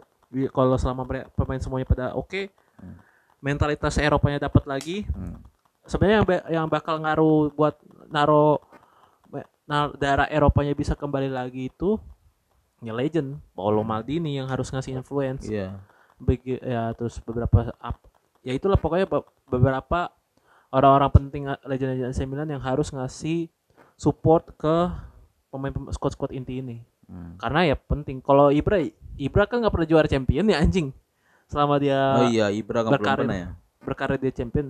[0.48, 2.96] kalau selama pemain semuanya pada oke, Hmm.
[3.38, 5.04] mentalitas Eropanya dapat lagi.
[5.06, 5.38] Hmm.
[5.82, 7.76] Sebenarnya yang yang bakal ngaruh buat
[8.08, 8.62] naro
[9.28, 12.00] me- na- daerah Eropanya bisa kembali lagi itu
[12.80, 15.46] ya legend Paolo Maldini yang harus ngasih influence.
[15.46, 15.78] iya
[16.16, 18.06] Begi- ya terus beberapa ap-
[18.40, 20.06] ya itulah pokoknya be- beberapa
[20.72, 23.46] orang-orang penting a- legend-legend AC Milan yang harus ngasih
[23.94, 24.88] support ke
[25.48, 27.36] pemain squad-squad inti ini Hmm.
[27.36, 28.80] karena ya penting kalau Ibra
[29.14, 30.96] Ibra kan nggak pernah juara champion ya anjing
[31.44, 33.20] selama dia oh iya Ibra kan belum berkarir.
[33.20, 34.66] pernah ya berkarir di champion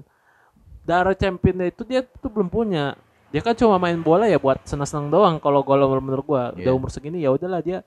[0.82, 2.98] darah championnya itu dia tuh belum punya
[3.30, 6.74] dia kan cuma main bola ya buat senang-senang doang kalau gol menurut gua udah Iya.
[6.74, 7.86] umur segini ya udahlah dia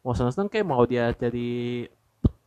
[0.00, 1.48] mau senang-senang kayak mau dia jadi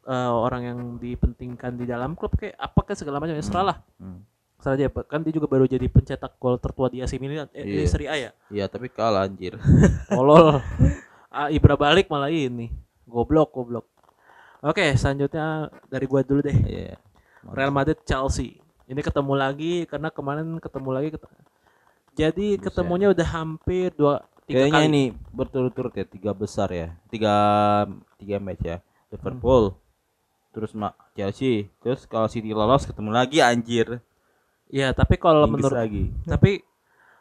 [0.05, 4.23] eh, orang yang dipentingkan di dalam klub kayak apa segala macam ya serah lah Hmm.
[4.59, 7.79] Serah aja kan dia juga baru jadi pencetak gol tertua di AC Milan eh, di
[7.79, 7.87] Iya.
[7.87, 9.55] Serie A ya Iya, tapi kalah anjir.
[10.09, 10.59] Tolol.
[11.29, 12.67] ah, Ibra balik malah ini.
[13.03, 13.87] Goblok, goblok.
[14.59, 16.51] Oke, selanjutnya dari gua dulu deh.
[16.53, 16.99] Iya.
[17.47, 18.59] Real Madrid Chelsea.
[18.83, 21.31] Ini ketemu lagi karena kemarin ketemu lagi ket-
[22.13, 22.63] Jadi Buset.
[22.67, 24.89] ketemunya udah hampir dua tiga Kayaknya kali.
[24.89, 26.91] ini berturut-turut ya tiga besar ya.
[27.07, 27.33] Tiga
[28.17, 28.77] tiga match ya.
[29.07, 29.77] Liverpool.
[30.51, 31.71] Terus mak Chelsea.
[31.79, 34.03] Terus kalau City lolos ketemu lagi anjir.
[34.69, 36.03] Ya, tapi kalau menurut lagi.
[36.23, 36.61] tapi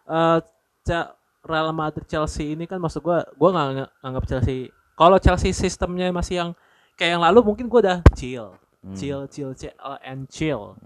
[0.04, 0.38] eh
[0.82, 4.68] Ca- Real Madrid Chelsea ini kan maksud gua gua nggak anggap Chelsea.
[4.92, 6.50] Kalau Chelsea sistemnya masih yang
[6.94, 8.52] kayak yang lalu mungkin gua udah chill.
[8.78, 8.94] Hmm.
[8.94, 10.78] chill chill chill and chill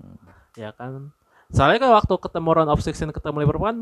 [0.54, 1.12] ya kan
[1.46, 3.78] soalnya kan waktu ketemu round of 16 ketemu Liverpool kan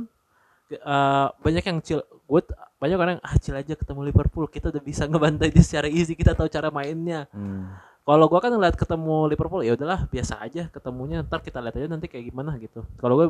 [0.69, 4.67] eh, banyak yang chill gue t- banyak orang yang ah chill aja ketemu Liverpool kita
[4.69, 7.71] udah bisa ngebantai dia secara easy kita tahu cara mainnya Hmm.
[8.11, 11.87] Kalau gua kan ngeliat ketemu Liverpool ya udahlah biasa aja ketemunya ntar kita lihat aja
[11.87, 13.27] nanti kayak gimana gitu kalau gue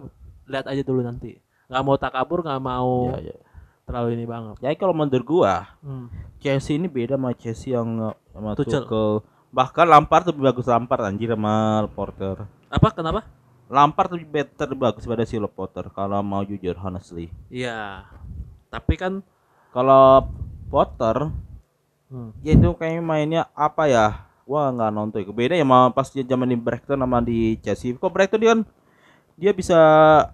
[0.48, 1.36] lihat aja dulu nanti
[1.68, 3.36] nggak mau takabur nggak mau Ya, ya.
[3.84, 6.06] terlalu ini banget Jadi kalau menurut gua hmm.
[6.40, 8.88] Chelsea ini beda sama Chelsea yang uh, sama Tuchel.
[8.88, 9.20] Tuchel.
[9.52, 12.48] Bahkan Lampard lebih bagus Lampard anjir sama Porter.
[12.70, 13.26] apa kenapa
[13.70, 17.28] Lampard lebih better bagus pada si Potter kalau mau jujur honestly.
[17.52, 18.08] Iya
[18.70, 19.20] tapi kan
[19.70, 20.26] Kalau
[20.70, 21.30] Potter
[22.10, 22.30] hmm.
[22.42, 24.29] ya itu kayaknya mainnya apa ya?
[24.50, 25.22] Wah nggak nonton.
[25.30, 27.94] Beda ya sama pas dia zaman di Brighton sama di Chelsea.
[27.94, 28.60] Kok Brighton dia kan
[29.38, 29.78] dia bisa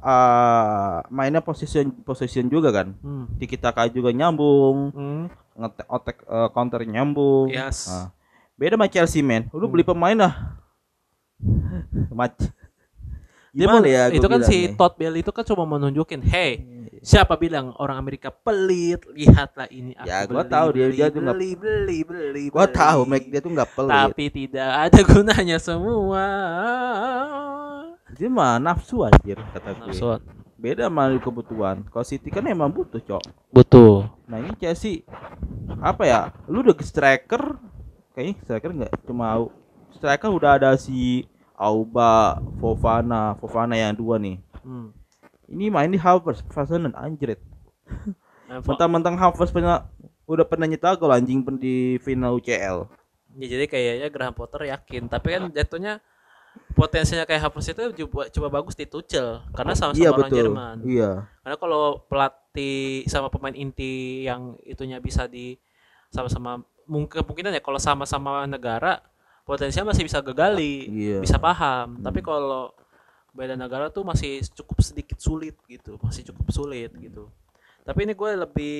[0.00, 2.96] uh, mainnya position position juga kan.
[3.04, 3.28] Hmm.
[3.36, 5.24] Tiki taka juga nyambung, Hmm.
[5.52, 7.52] ngetek otek uh, counter nyambung.
[7.52, 7.92] Yes.
[7.92, 8.08] Nah,
[8.56, 9.52] beda sama Chelsea men.
[9.52, 10.32] Lu beli pemain lah.
[13.56, 14.12] Dia mau- ya?
[14.12, 14.76] itu kan si nih?
[14.76, 16.60] Todd Bailey itu kan cuma mau nunjukin, hey,
[17.00, 19.00] siapa bilang orang Amerika pelit?
[19.08, 19.96] Lihatlah ini.
[19.96, 23.22] aku Ya, gua beli, tahu dia- beli, dia tuh nggak- beli, beli, beli, tahu Mac
[23.24, 23.92] dia tuh nggak pelit.
[23.96, 26.24] Tapi tidak ada gunanya semua.
[28.12, 29.88] Dia mah nafsu anjir kata gue.
[29.88, 30.20] Nafsuan.
[30.56, 31.84] Beda sama kebutuhan.
[31.84, 33.24] Kalau City kan emang butuh, Cok.
[33.52, 34.08] Betul.
[34.24, 35.04] Nah, ini Chelsea
[35.78, 36.20] apa ya?
[36.44, 37.60] Lu udah striker
[38.12, 39.44] kayaknya striker nggak cuma
[39.92, 44.36] striker udah ada si Auba, Fofana, Fofana yang dua nih.
[44.60, 44.92] Hmm.
[45.48, 46.92] Ini main di Havertz, Fasanen
[48.62, 49.88] Fo- Mentang-mentang Havertz pernah
[50.26, 52.86] udah pernah nyetak gol anjing pen- di final UCL.
[53.36, 56.02] Ya, jadi kayaknya Graham Potter yakin, tapi kan jatuhnya
[56.72, 60.38] potensinya kayak Havertz itu coba, coba bagus di Tuchel karena sama-sama Iya orang betul.
[60.40, 60.76] Jerman.
[60.84, 61.10] Iya.
[61.44, 65.56] Karena kalau pelatih sama pemain inti yang itunya bisa di
[66.10, 69.02] sama-sama mungkin kemungkinan ya kalau sama-sama negara
[69.46, 71.18] potensinya masih bisa gagali, Iya.
[71.22, 72.02] bisa paham.
[72.02, 72.74] Tapi kalau
[73.30, 77.30] beda negara tuh masih cukup sedikit sulit gitu, masih cukup sulit gitu.
[77.80, 78.76] Tapi ini gue lebih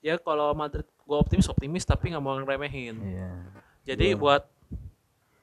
[0.00, 2.96] ya kalau Madrid gue optimis optimis tapi nggak mau ngeremehin.
[2.98, 3.30] Iya.
[3.86, 4.42] Jadi buat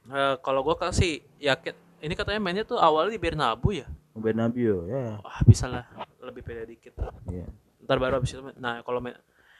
[0.07, 3.87] eh, kalau gue kasih yakin ini katanya mainnya tuh awalnya di Bernabeu ya.
[4.13, 5.21] Bernabeu ya.
[5.21, 5.85] Wah bisa lah
[6.19, 6.93] lebih beda dikit
[7.27, 7.47] Iya.
[7.85, 9.15] ntar baru habis itu nah kalau main-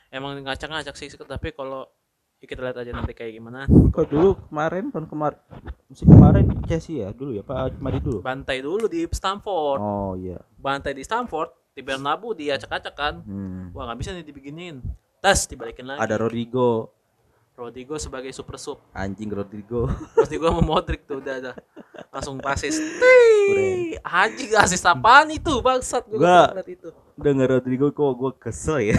[0.10, 1.88] emang ngacak-ngacak sih tapi kalau
[2.38, 3.66] ya kita lihat aja nanti kayak gimana.
[3.66, 5.40] Kok dulu kemarin tahun kemarin
[5.86, 8.22] musim kemarin Chelsea ya dulu ya Pak Mari dulu.
[8.22, 9.80] bantai dulu di Stamford.
[9.80, 10.38] Oh iya.
[10.56, 13.70] bantai di Stamford di Bernabeu dia acak-acak kan Hmm.
[13.72, 14.82] wah nggak bisa nih dibikinin.
[15.18, 15.98] Tas dibalikin lagi.
[15.98, 16.94] Ada Rodrigo,
[17.54, 18.78] Rodrigo sebagai super sub.
[18.94, 19.90] Anjing Rodrigo.
[20.14, 21.52] Rodrigo sama Modric tuh udah ada
[22.14, 22.78] langsung pasis.
[22.78, 25.58] Tih, anjing asis apaan itu?
[25.58, 26.22] Bangsat gue
[26.70, 26.94] itu.
[27.18, 28.98] Dengar Rodrigo kok gue kesel ya.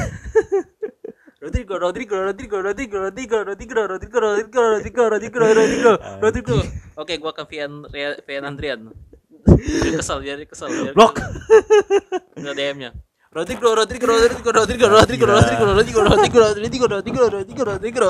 [1.49, 6.55] Rodrigo, Rodrigo, Rodrigo, Rodrigo, Rodrigo, Rodrigo, Rodrigo, Rodrigo, Rodrigo, Rodrigo, Rodrigo, Rodrigo.
[7.01, 8.93] Oke, gua ke Vian Vian Andrian.
[9.49, 10.93] Biar kesel, biar kesel.
[10.93, 11.17] Blok.
[12.37, 12.93] Nggak DM-nya.
[13.33, 18.07] Rodrigo, Rodrigo, Rodrigo, Rodrigo, Rodrigo, Rodrigo, Rodrigo, Rodrigo, Rodrigo, Rodrigo, Rodrigo, Rodrigo.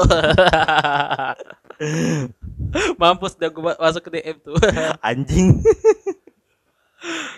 [2.98, 4.58] Mampus dah gua masuk ke DM tuh.
[4.98, 5.62] Anjing.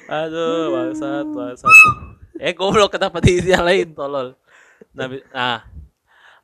[0.09, 1.77] Aduh, bangsat, bangsat.
[2.41, 4.33] Eh, goblok kenapa dinyalain tolol.
[4.97, 5.61] Nah, nah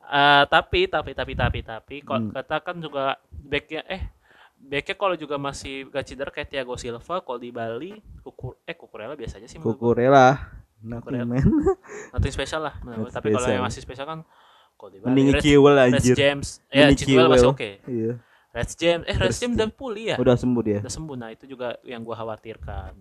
[0.07, 2.31] eh, tapi tapi tapi tapi tapi Hmm.
[2.31, 4.03] katakan juga backnya eh
[4.57, 7.91] backnya kalau juga masih gak cedera kayak Thiago Silva kalau di Bali
[8.21, 9.57] kukur eh kukurela biasa aja sih.
[9.57, 10.39] Kukurela.
[10.77, 11.25] Nothing Kukurela.
[11.25, 11.47] man.
[12.13, 13.07] nothing spesial lah menurut.
[13.07, 14.19] Nothing tapi kalau yang masih spesial kan
[14.73, 15.43] kalau di Bali Mending Red
[15.91, 16.15] anjir.
[16.15, 18.13] James ya Chilwell masih oke Iya.
[18.49, 20.79] Red James eh Red James udah pulih ya Udah sembuh dia.
[20.79, 22.93] udah sembuh nah itu juga yang gua khawatirkan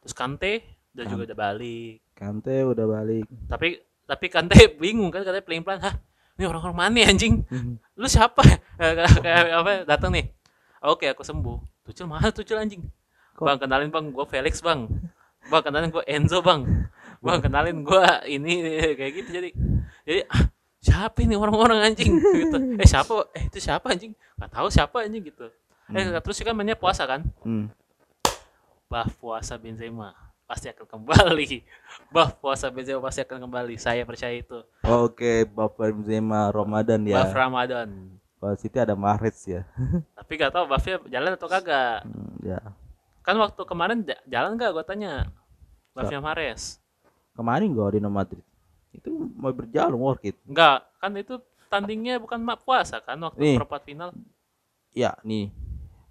[0.00, 0.52] terus Kante
[0.92, 3.24] udah juga udah balik Kante udah balik.
[3.44, 3.68] tapi
[4.04, 5.96] tapi Kante bingung kan katanya pelan pelan hah
[6.34, 7.46] ini orang-orang mana ya, anjing?
[7.94, 8.42] Lu siapa?
[9.58, 10.30] Apa datang nih.
[10.82, 11.86] Oke aku sembuh.
[11.86, 12.82] Tucil mana Tucil anjing?
[13.38, 14.90] Kok- bang kenalin bang gue Felix bang.
[15.48, 16.90] Bang kenalin gue Enzo bang.
[17.24, 18.60] Gua kenalin gua ini
[19.00, 19.50] kayak gitu jadi.
[20.04, 20.52] Jadi ah,
[20.84, 22.12] siapa ini orang-orang anjing?
[22.44, 22.56] Gitu.
[22.76, 23.32] Eh siapa?
[23.32, 24.12] Eh itu siapa anjing?
[24.36, 25.48] Nggak tahu siapa anjing gitu.
[25.88, 27.24] Eh terus kan mainnya puasa kan?
[27.40, 27.72] Hmm.
[28.84, 30.12] bah puasa Benzema
[30.44, 31.64] pasti akan kembali
[32.14, 37.24] bah puasa Benzema pasti akan kembali saya percaya itu Oke, Bapak Benzema Ramadan ya.
[37.26, 37.88] Ramadan
[38.36, 39.64] Kalau City ada Mahrez ya.
[40.18, 42.60] tapi gak tahu buffnya jalan atau kagak Hmm, ya.
[43.20, 45.32] kan waktu kemarin ja- jalan gak gua tanya
[45.92, 46.76] buffnya Mares
[47.34, 48.44] Kemarin gua di Madrid.
[48.92, 50.36] Itu mau berjalan worth it.
[50.44, 51.34] enggak kan itu
[51.66, 53.56] tandingnya bukan puasa kan waktu Nih.
[53.58, 54.10] perempat final
[54.94, 55.50] Ya, nih.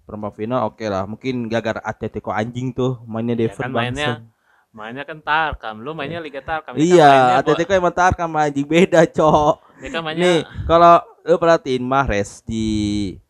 [0.04, 1.04] Perempat final oke lah.
[1.08, 4.10] Mungkin gara-gara Atletico anjing tuh mainnya Ya Devon kan mainnya
[4.74, 9.54] mainnya kan Tarkam lu mainnya Liga Tarkam kan Iya, Atletico emang tarkam anjing beda, Cok.
[9.92, 10.38] kan mainnya Nih,
[10.68, 12.66] kalau lu perhatiin Mahrez di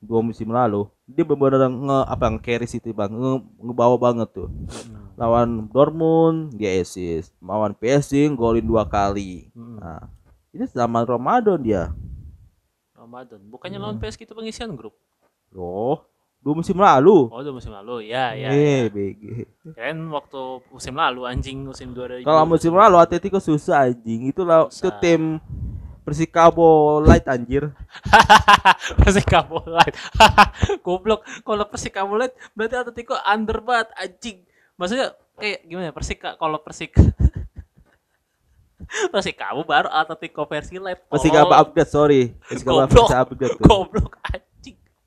[0.01, 4.49] dua musim lalu, dia benar-benar nge apa nge-carry City bang, nge, ngebawa banget tuh.
[4.73, 9.53] Hmm, Lawan Dortmund dia assist, lawan PSG golin dua kali.
[9.55, 10.09] hmm, Nah,
[10.51, 11.85] ini zaman Ramadan dia.
[12.97, 13.85] Ramadan bukannya Hmm.
[13.85, 14.95] lawan PSG itu pengisian grup
[15.57, 16.05] Loh,
[16.45, 17.33] dua musim lalu.
[17.33, 18.93] oh itu musim lalu ya ya, eh, ya.
[18.93, 19.23] BG.
[19.73, 24.29] kan waktu musim lalu anjing musim 2000 Kalau musim lalu Atletico susah anjing.
[24.29, 25.41] Itu lah itu tim
[26.05, 27.73] Persikabo light anjir.
[29.01, 29.97] Persikabo Light.
[30.85, 31.25] Goblok.
[31.41, 34.45] Kalau Persikabo Light berarti Atletico under banget anjing.
[34.77, 35.93] Maksudnya kayak gimana ya?
[35.97, 36.93] Persika kalau Persik
[39.17, 41.09] Persikabo baru Atletico versi Light.
[41.09, 41.61] Persikabo Tolol.
[41.65, 42.23] upgrade, sorry.
[42.37, 42.93] Persikabo Goblok.
[42.93, 43.89] versi upgrade tuh.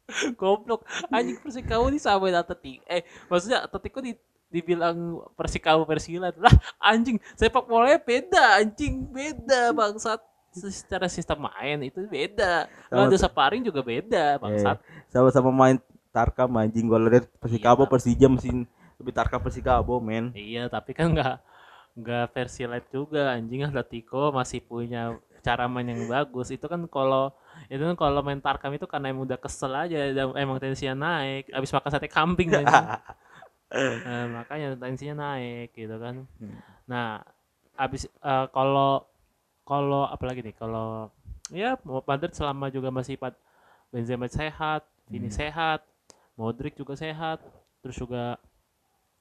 [0.39, 1.03] Goblok anjing.
[1.03, 1.11] Goblok.
[1.11, 2.83] Anjing Persikabo disamain Atletico.
[2.85, 4.15] Eh, maksudnya Atletico di
[4.47, 4.95] dibilang
[5.35, 6.39] Persikabo versi Light.
[6.39, 10.23] Lah, anjing, sepak bolanya beda, anjing, beda bangsat.
[10.49, 12.65] Secara sistem main itu beda.
[12.87, 14.79] Sama- ada sparring juga beda, bangsat.
[15.07, 17.91] sama-sama main Tarkam anjing gue liat Persikabo Iya.
[17.91, 18.65] Persija mesin
[18.97, 21.35] lebih Tarkam Persikabo men Iya, tapi kan nggak
[21.93, 25.13] nggak versi light juga anjing Atletico masih punya
[25.47, 26.47] cara main yang bagus.
[26.51, 27.31] Itu kan kalau
[27.71, 29.97] itu kan kalau main Tarkam itu karena emang udah kesel aja
[30.36, 31.47] emang tensinya naik.
[31.55, 32.88] Abis makan sate kambing anjing.
[34.07, 36.23] Nah, makanya tensinya naik gitu kan.
[36.39, 36.55] Hmm.
[36.88, 37.19] Nah,
[37.75, 39.03] abis eh, kalau
[39.67, 41.12] kalau apalagi nih kalau
[41.51, 43.36] ya Madrid selama juga masih pat
[43.91, 45.36] Benzema sehat, Vini Hmm.
[45.36, 45.83] sehat,
[46.39, 47.43] Modric juga sehat,
[47.83, 48.39] terus juga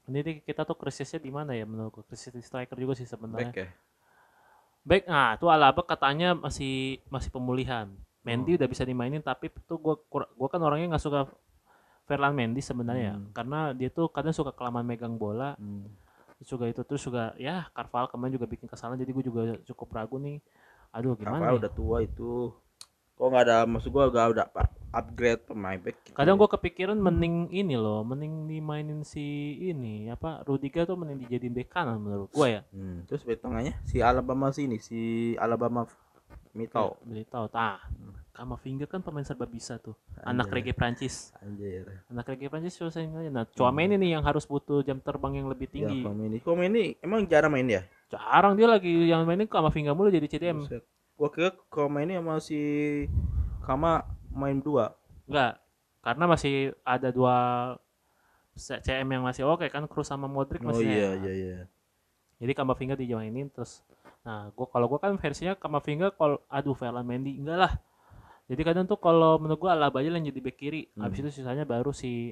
[0.07, 3.51] ini kita tuh krisisnya di mana ya menurutku krisis di striker juga sih sebenarnya.
[3.51, 3.67] ya
[4.87, 7.91] Baik, nah itu Alaba katanya masih masih pemulihan.
[8.23, 8.59] Mendy Oh.
[8.59, 11.31] udah bisa dimainin tapi tuh gua gua kan orangnya nggak suka
[12.07, 13.31] Ferland Mendy sebenarnya Hmm.
[13.31, 15.87] karena dia tuh kadang suka kelamaan megang bola Hmm.
[16.39, 19.95] terus juga itu terus juga ya Carvalho kemarin juga bikin kesalahan jadi gue juga cukup
[19.95, 20.43] ragu nih
[20.91, 21.61] aduh gimana Rafael nih?
[21.63, 22.33] udah tua itu
[23.15, 24.67] kok nggak ada maksud gua gak udah pak
[24.97, 26.17] upgrade pemain back gitu.
[26.17, 31.53] kadang gue kepikiran mending ini loh mending dimainin si ini apa Rudiger tuh mending dijadiin
[31.53, 32.63] bek kanan menurut gue ya.
[32.73, 35.85] Hmm, terus back tengahnya si Alabama sini si Alabama
[36.57, 37.85] Mitau beli tahu tah.
[38.33, 39.97] Sama finger kan pemain serba bisa tuh.
[40.25, 41.33] Anak reggae Prancis.
[41.41, 45.69] Anjir anak reggae Prancis susah nah Chouameni nih yang harus butuh jam terbang yang lebih
[45.69, 46.01] ya tinggi.
[46.01, 50.27] Komeni Komeni emang jarang main ya jarang dia lagi yang mainin sama finger mulu jadi
[50.31, 50.83] CDM Buset.
[51.19, 52.61] gua kira Komeni sama si
[53.67, 54.93] Kama main dua
[55.27, 55.59] Enggak,
[56.01, 57.35] karena masih ada dua
[58.55, 61.25] CM yang masih oke kan Cruz sama Modric oh masih iya sehat.
[61.25, 61.57] iya iya
[62.37, 63.81] Jadi Kamavinga dijoinin terus
[64.23, 67.73] nah gua kalau gua kan versinya Kamavinga kalau aduh Ferland Mendy enggak lah.
[68.47, 70.87] Jadi kadang tuh kalau menurut gua Alaba aja yang jadi bek kiri.
[70.95, 72.31] Habis itu sisanya baru si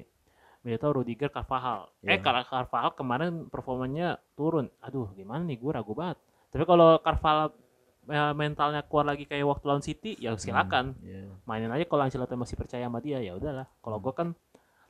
[0.63, 1.91] Militao, Rudiger, Carvajal.
[2.01, 2.23] Eh Iya.
[2.23, 4.71] kalau Carvajal kemarin performanya turun.
[4.79, 6.17] Aduh, gimana nih gua ragu banget.
[6.49, 7.64] Tapi kalau Carvajal eh,
[8.07, 11.25] mentalnya kuat lagi kayak waktu lawan City, ya silakan Iya.
[11.43, 14.27] mainin aja kalau Ancelotti masih percaya sama dia ya udahlah kalau gua kan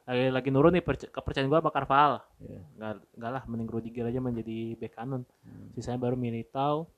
[0.06, 2.60] lagi lagi nurun nih perc- kepercayaan gua sama Carvalho Iya.
[2.75, 5.71] nggak nggak lah mending Rudiger aja menjadi bek kanan Hmm.
[5.73, 6.91] sisanya baru Militao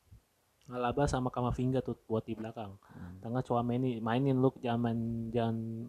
[0.67, 3.21] Alaba sama Kamavinga tuh buat di belakang Hmm.
[3.21, 5.87] tengah Chouameni mainin lu jangan main- jangan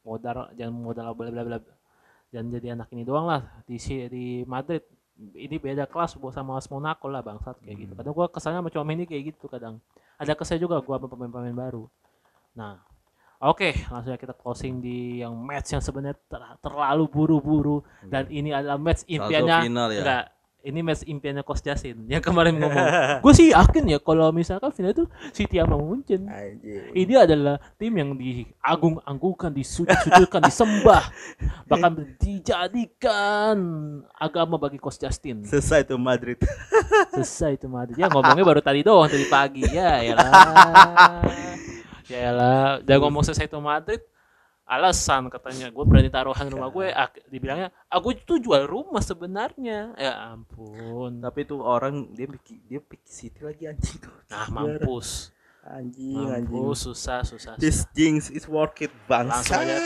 [0.00, 1.58] modal jangan modal bla bla bla
[2.30, 3.76] jangan jadi anak ini doang lah di
[4.08, 4.80] di Madrid
[5.16, 7.92] ini beda kelas buat sama AS Monaco lah bangsat kayak gitu.
[7.96, 8.00] Hmm.
[8.04, 9.80] kadang gua kesannya sama Chouameni kayak gitu kadang.
[10.20, 11.84] Ada kesnya juga gua sama pemain-pemain baru.
[12.56, 12.80] Nah
[13.36, 17.84] Oke, langsung aja kita closing di yang match yang sebenarnya ter- terlalu buru-buru.
[18.08, 20.00] Dan ini adalah match impiannya final ya.
[20.00, 20.24] enggak
[20.66, 22.86] ini match impiannya Coach Jasin yang kemarin ngomong
[23.22, 26.90] gue sih yakin ya kalau misalkan final itu City sama Munchen Anjir.
[26.90, 31.04] ini adalah tim yang diagung-agungkan, disujud-sujudkan, disembah,
[31.70, 33.56] bahkan dijadikan
[34.16, 35.46] agama bagi Coach Justin.
[35.46, 36.40] Selesai tuh Madrid.
[37.14, 37.96] Selesai itu Madrid.
[38.00, 39.62] Ya ngomongnya baru tadi doang tadi pagi.
[39.70, 41.22] Ya elah.
[42.10, 42.68] Ya elah.
[42.82, 44.02] Udah ngomong selesai itu Madrid.
[44.66, 45.70] Alasan katanya.
[45.70, 49.94] Gue berani taruhan rumah gue ak- dibilangnya aku tuh jual rumah sebenarnya.
[49.94, 51.22] Ya ampun.
[51.22, 54.10] Tapi tuh orang dia pikir dia pikir City lagi anjing tuh.
[54.26, 55.30] nah mampus.
[55.62, 56.50] Anjing anjing.
[56.50, 59.66] mampus susah susah, This jinx is worth it langsung bangsa.
[59.66, 59.76] aja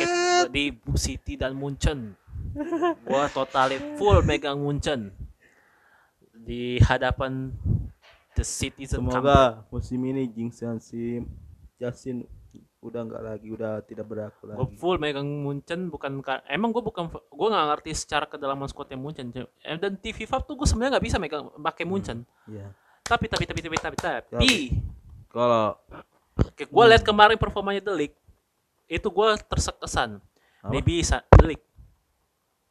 [0.49, 2.17] di City dan Munchen.
[3.05, 5.13] Gua totali full megang Munchen.
[6.33, 7.53] Di hadapan
[8.33, 9.13] the citizen company.
[9.21, 11.21] Semoga musim ini jinxan si
[11.77, 12.25] Justin
[12.81, 14.75] udah nggak lagi, udah tidak berlaku gue lagi.
[14.75, 19.29] full megang Munchen bukan ka- emang gue bukan gue nggak ngerti secara kedalaman squadnya Munchen
[19.61, 22.73] Eh, dan TV Five tuh gue sebenarnya nggak bisa megang pakai Munchen Iya.
[23.03, 24.55] tapi tapi tapi tapi tapi tapi
[25.29, 25.77] Kalau
[26.57, 28.17] gue lihat kemarin performanya Delik
[28.87, 30.17] itu gue tersekesan
[30.59, 30.71] Apa?
[30.71, 31.61] dia bisa Delik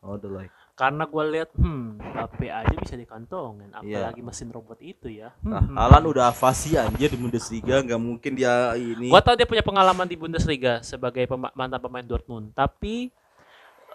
[0.01, 0.49] oh the like.
[0.79, 4.07] Karena gue lihat hmm HP aja bisa dikantongin Iya.
[4.07, 5.75] apalagi mesin robot itu ya Nah, hmm.
[5.75, 9.07] Alan udah fasi anjir di Bundesliga, nggak mungkin dia ini.
[9.07, 13.11] gue tau dia punya pengalaman di Bundesliga sebagai pema- mantan pemain Dortmund tapi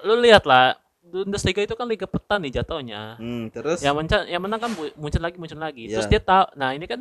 [0.03, 4.41] lu lihat lah Bundesliga itu kan liga petan nih jatuhnya Hmm, terus yang menang yang
[4.41, 6.13] menang kan muncul lagi muncul lagi terus Iya.
[6.13, 7.01] dia tahu nah ini kan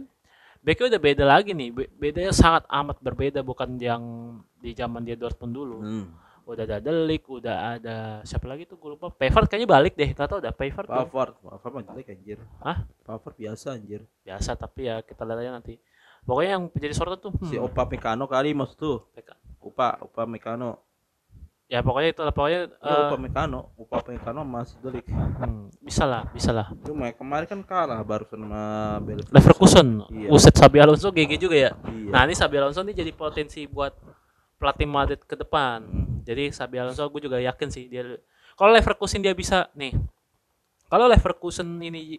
[0.60, 4.04] backnya udah beda lagi nih Be- bedanya sangat amat berbeda bukan yang
[4.58, 6.06] di zaman dia Dortmund dulu hmm.
[6.46, 10.38] Udah ada Delik udah ada siapa lagi tuh gue lupa Pavard kayaknya balik deh kata
[10.38, 10.86] udah Pavard.
[10.86, 12.38] Pavard, Pavard mah jelek anjir.
[12.60, 12.84] Hah?
[13.02, 14.04] Pavard biasa anjir.
[14.22, 15.80] biasa tapi ya kita lihat aja nanti
[16.22, 18.98] pokoknya yang jadi sorotan tuh hmm, Si Opa Mekano kali maksud tuh.
[19.60, 20.84] Opa, Opa Mekano.
[21.66, 25.08] ya pokoknya itu lah pokoknya Ya, eh, Opa Mekano, Opa Mekano masih delik.
[25.08, 28.62] hmm, bisa lah bisa lah Cuma kemarin kan kalah baru sama
[29.32, 30.28] Leverkusen Iya.
[30.30, 32.12] Uset Sabi Alonso GG juga ya Iya.
[32.12, 33.96] nah ini Sabi Alonso ini jadi potensi buat
[34.64, 36.24] pelatih Madrid ke depan Hmm.
[36.24, 38.16] jadi Sabi Alonso gue juga yakin sih dia
[38.56, 39.92] kalau Leverkusen dia bisa nih
[40.88, 42.16] kalau Leverkusen ini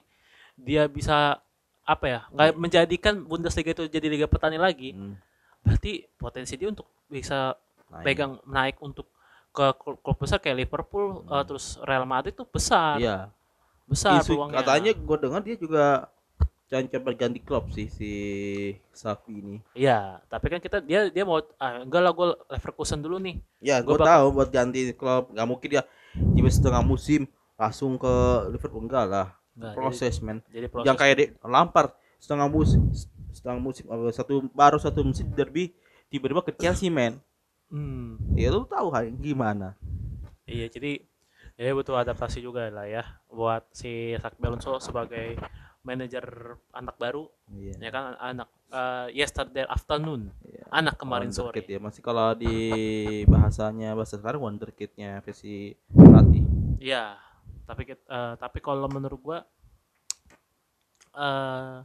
[0.54, 1.40] dia bisa
[1.82, 5.16] apa ya nggak menjadikan Bundesliga itu jadi liga petani lagi Hmm.
[5.60, 7.56] berarti potensi dia untuk bisa
[7.88, 8.04] Naik.
[8.04, 9.08] pegang naik untuk
[9.50, 13.04] ke klub, klub besar kayak Liverpool eh, terus Real Madrid tuh besar Hmm.
[13.04, 13.18] Iya.
[13.84, 15.84] besar Isu, peluangnya katanya gue dengar dia juga
[16.70, 18.10] cancap berganti klub sih si
[18.92, 19.56] Safi ini.
[19.74, 23.80] iya tapi kan kita dia dia mau ah, enggak lah gue Leverkusen dulu nih Ya,
[23.80, 25.32] Gua gue bak- tahu buat ganti klub.
[25.32, 25.82] Gak mungkin dia
[26.36, 27.24] tiba setengah musim
[27.56, 28.14] langsung ke
[28.52, 29.26] Liverpool enggak lah.
[29.56, 30.38] Enggak, proses men.
[30.52, 31.90] jadi proses Yang kayak di Lampard
[32.20, 32.80] setengah musim
[33.34, 35.72] setengah musim apa, satu baru satu musim derby
[36.12, 37.18] tiba-tiba ke Chelsea men.
[37.72, 39.74] Hmm, Ya lu tahu kan gimana?
[40.48, 41.00] iya jadi
[41.60, 45.38] ya butuh adaptasi juga lah ya buat si Sabi Alonso sebagai
[45.84, 46.24] manajer
[46.72, 47.76] anak baru Iya.
[47.78, 50.64] ya kan anak eh, yesterday afternoon Iya.
[50.72, 51.70] anak kemarin Wonderkid sore.
[51.70, 52.54] ya masih kalau di
[53.24, 56.42] bahasanya bahasa sekarang wonderkidnya versi pelatih.
[56.80, 57.20] Iya
[57.64, 59.38] tapi kit- eh, tapi kalau menurut gua
[61.14, 61.76] eh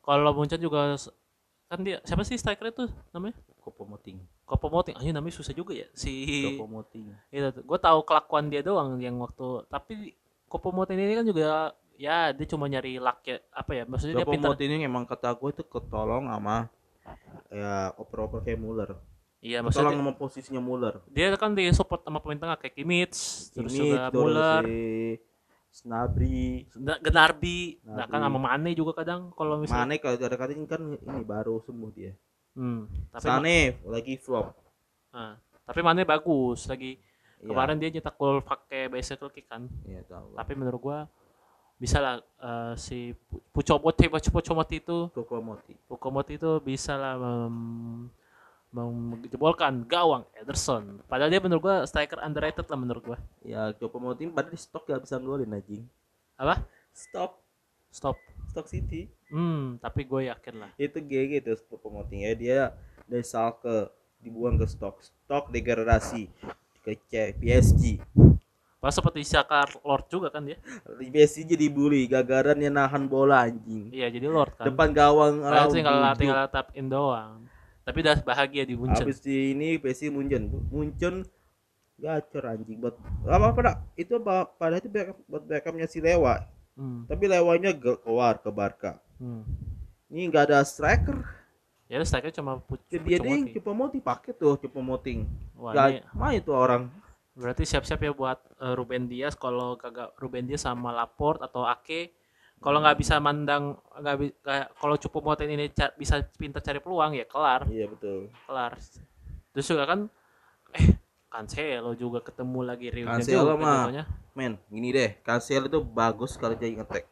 [0.00, 0.94] kalau Munchen juga
[1.68, 3.36] kan dia siapa sih striker itu namanya?
[3.60, 4.16] Kopomoting.
[4.44, 6.12] Kopomoting ayo namanya susah juga ya si
[6.46, 7.12] Kopomoting.
[7.28, 10.16] Itu gue tahu kelakuan dia doang yang waktu tapi
[10.48, 14.54] Kopomoting ini kan juga ya dia cuma nyari luck ya apa ya maksudnya dia pintar
[14.54, 16.70] Kopomoting ini emang kata gue itu ketolong sama
[17.50, 18.90] ya oper-oper kayak Muller
[19.42, 23.50] iya ketolong maksudnya sama posisinya Muller dia kan di support sama pemain tengah kayak Kimmich
[23.50, 24.78] terus Ini juga Muller si
[25.68, 29.84] Snabri Gnarby nah kan sama Mane juga kadang kalau misalnya.
[29.84, 32.12] Mane kalau ada katanya kan ini baru sembuh dia.
[32.56, 34.56] Hmm, tapi Ma- Sane lagi flop.
[35.12, 35.36] Ah,
[35.68, 36.98] tapi Mane bagus lagi.
[37.38, 39.70] Iya, kemarin dia nyetak gol pakai bicycle kick kan.
[39.86, 40.34] Iya tahu.
[40.34, 40.98] Tapi menurut gua
[41.78, 48.10] bisa lah eh, si Pu- Pucomoti Pucomoti itu Kopomoting Pukomoti itu bisa lah mem-
[48.68, 51.00] menjebolkan gawang Ederson.
[51.06, 53.18] Padahal dia menurut gua striker underrated lah menurut gua.
[53.40, 55.86] ya Kopomoting padahal di stok gak bisa ngolin anjing
[56.34, 56.60] Apa?
[56.90, 57.40] stop
[57.88, 58.18] Stop.
[58.48, 60.70] stok City Hmm, tapi gue yakin lah.
[60.76, 62.60] itu GG tuh pemoting ya dia
[63.04, 66.28] dari Salke dibuang ke stok stok degradasi
[66.82, 66.96] ke
[67.34, 68.00] PSG
[68.78, 70.54] Pas seperti Saka Lord juga kan dia.
[70.96, 74.66] di PSG jadi bully gagaran dia nahan bola anjing Iya, jadi Lord kan.
[74.66, 77.42] depan gawang Padahal tinggal tinggal tap in doang.
[77.82, 79.02] Tapi udah bahagia di Munchen.
[79.02, 81.26] habis di ini PSG Munchen Munchen
[81.96, 87.02] gacor anjing buat apa pada itu apa pada itu backup, buat backupnya si Lewa Hmm.
[87.04, 89.42] tapi Lewanya keluar ke Barca Hmm.
[90.06, 91.18] ini nggak ada striker
[91.90, 93.50] Ya striker cuma Pu- jadi dia Pucomoti.
[93.52, 96.86] cuma moting pakai tuh cuma moting Wah, Gak ini main tuh orang
[97.38, 102.10] berarti siap-siap ya buat eh, Ruben Dias kalau kagak Ruben Dias sama Laporte atau Ake
[102.58, 104.34] kalau nggak bisa mandang nggak bi-
[104.74, 107.62] kalau cukup moten ini ca- bisa pintar cari peluang ya kelar.
[107.70, 108.34] Iya betul.
[108.50, 108.74] Kelar.
[109.54, 110.10] Terus juga kan
[110.74, 110.98] eh
[111.30, 113.86] Cancelo juga ketemu lagi reunion Cancelo mah.
[114.34, 115.10] men gini deh.
[115.22, 117.06] Cancelo itu bagus kalau jadi ngetek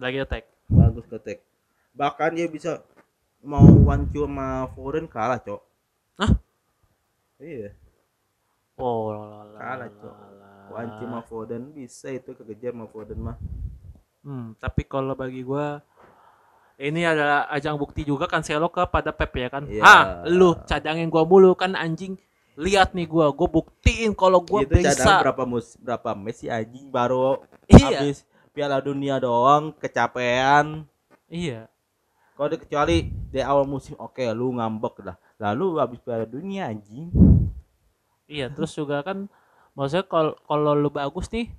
[0.00, 1.44] lagi attack bagus ngetek
[1.92, 2.80] bahkan dia bisa
[3.44, 5.60] mau one two sama foreign kalah cok.
[6.24, 6.32] Hah?
[7.36, 7.76] iya
[8.80, 9.12] Oh,
[9.60, 10.16] Kalah, Cok.
[10.70, 13.36] Wanci sama Foden bisa itu kekejar sama Foden mah.
[14.22, 15.82] Hmm, tapi kalau bagi gua
[16.80, 19.68] ini adalah ajang bukti juga kan Cancelo kepada Pep ya kan.
[19.68, 19.82] Iya.
[19.82, 22.16] Ah, lu cadangin gua mulu kan anjing.
[22.54, 25.20] Lihat nih gua, gua buktiin kalau gua itu cadang bisa.
[25.20, 28.00] berapa mus berapa Messi anjing baru Iya.
[28.00, 28.22] habis
[28.54, 30.86] Piala Dunia doang kecapean.
[31.26, 31.66] Iya.
[32.38, 35.16] Kalau kecuali di awal musim oke lu ngambek lah.
[35.36, 37.29] Lalu habis Piala Dunia anjing.
[38.30, 39.26] Iya, terus juga kan
[39.74, 41.50] maksudnya kalau kalau lu bagus nih,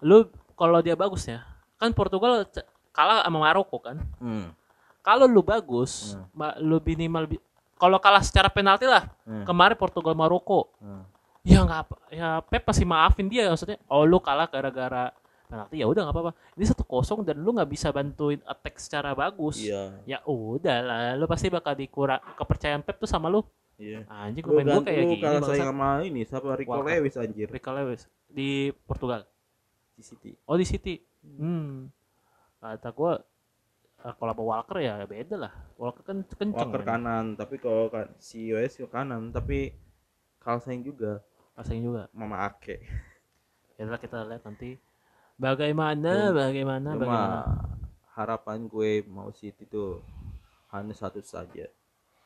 [0.00, 1.40] lu kalau dia bagus ya.
[1.74, 2.44] Kan Portugal
[2.92, 3.96] kalah sama Maroko kan.
[4.20, 4.52] Hmm.
[5.00, 6.28] Kalau lu bagus, Hmm.
[6.30, 7.26] ma- lu minimal
[7.74, 9.08] kalau kalah secara penalti lah.
[9.24, 9.42] Hmm.
[9.42, 10.68] Kemarin Portugal Maroko.
[10.78, 11.02] Hmm.
[11.42, 11.96] Ya nggak apa.
[12.08, 13.80] Ya Pep masih maafin dia maksudnya.
[13.88, 15.10] Oh lu kalah gara-gara
[15.48, 16.32] penalti ya udah nggak apa-apa.
[16.54, 19.58] Ini satu kosong dan lu nggak bisa bantuin attack secara bagus.
[19.58, 19.90] Iya.
[20.06, 23.42] Ya udah lah, lu pasti bakal dikurang kepercayaan Pep tuh sama lu.
[23.82, 24.00] Iya.
[24.06, 25.18] Anjing pemain gua kayak gini.
[25.18, 25.50] kalah bangsat.
[25.58, 26.86] sayang sama ini siapa Rico Walker.
[26.86, 29.26] Lewis anjir Rico Lewis di Portugal.
[29.98, 30.30] di City.
[30.46, 30.94] Oh di City.
[31.26, 31.90] Hmm.
[32.62, 33.18] Kata gua
[34.06, 35.52] eh, kalau sama Walker ya beda lah.
[35.74, 36.54] Walker kan kenceng.
[36.54, 36.86] Walker men.
[36.86, 39.74] kanan, tapi kalau kan si US ke kanan, tapi
[40.38, 41.18] kalah sayang juga
[41.52, 42.08] Asing juga.
[42.16, 42.80] Mama Ake.
[43.80, 44.78] Ya kita lihat nanti
[45.34, 47.40] bagaimana, bagaimana, Cuma bagaimana.
[48.14, 49.98] harapan gue mau City tuh
[50.70, 51.66] hanya satu saja.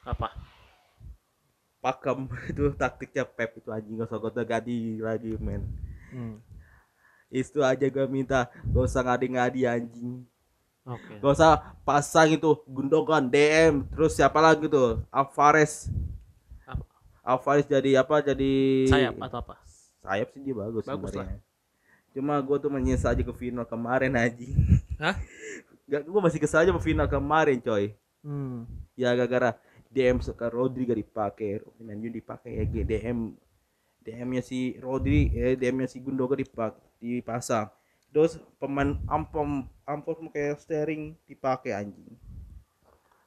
[0.04, 0.36] Apa?
[1.86, 5.62] Pakem itu taktiknya Pep itu anjing gak usah gue ganti lagi men.
[6.10, 6.42] Hmm.
[7.30, 10.26] Itu aja gue minta gak usah ngadi-ngadi anjing.
[10.82, 11.22] Oke.
[11.22, 15.86] Gak usah pasang itu Gundogan DM terus siapa lagi tuh Alvarez.
[16.66, 16.82] Apa?
[17.22, 18.54] Alvarez jadi apa jadi
[18.90, 19.54] Sayap atau apa?
[20.06, 21.42] sayap sih dia bagus, Bagus sebenarnya.
[22.14, 24.54] Cuma gue tuh menyesal aja ke final kemarin anjing.
[25.02, 25.18] Hah?
[25.90, 27.94] Gak, gue masih kesal aja sama final kemarin coy.
[28.26, 28.66] Hmm.
[28.98, 29.54] Ya gara-gara
[29.96, 33.32] DM suka Rodri gak dipakai, Ronaldinho dipakai ya DM
[34.04, 37.72] DM-nya si Rodri, eh, DM-nya si Gundogan dipak dipasang.
[38.12, 42.14] Terus pemain ampom ampom kayak steering dipakai anjing.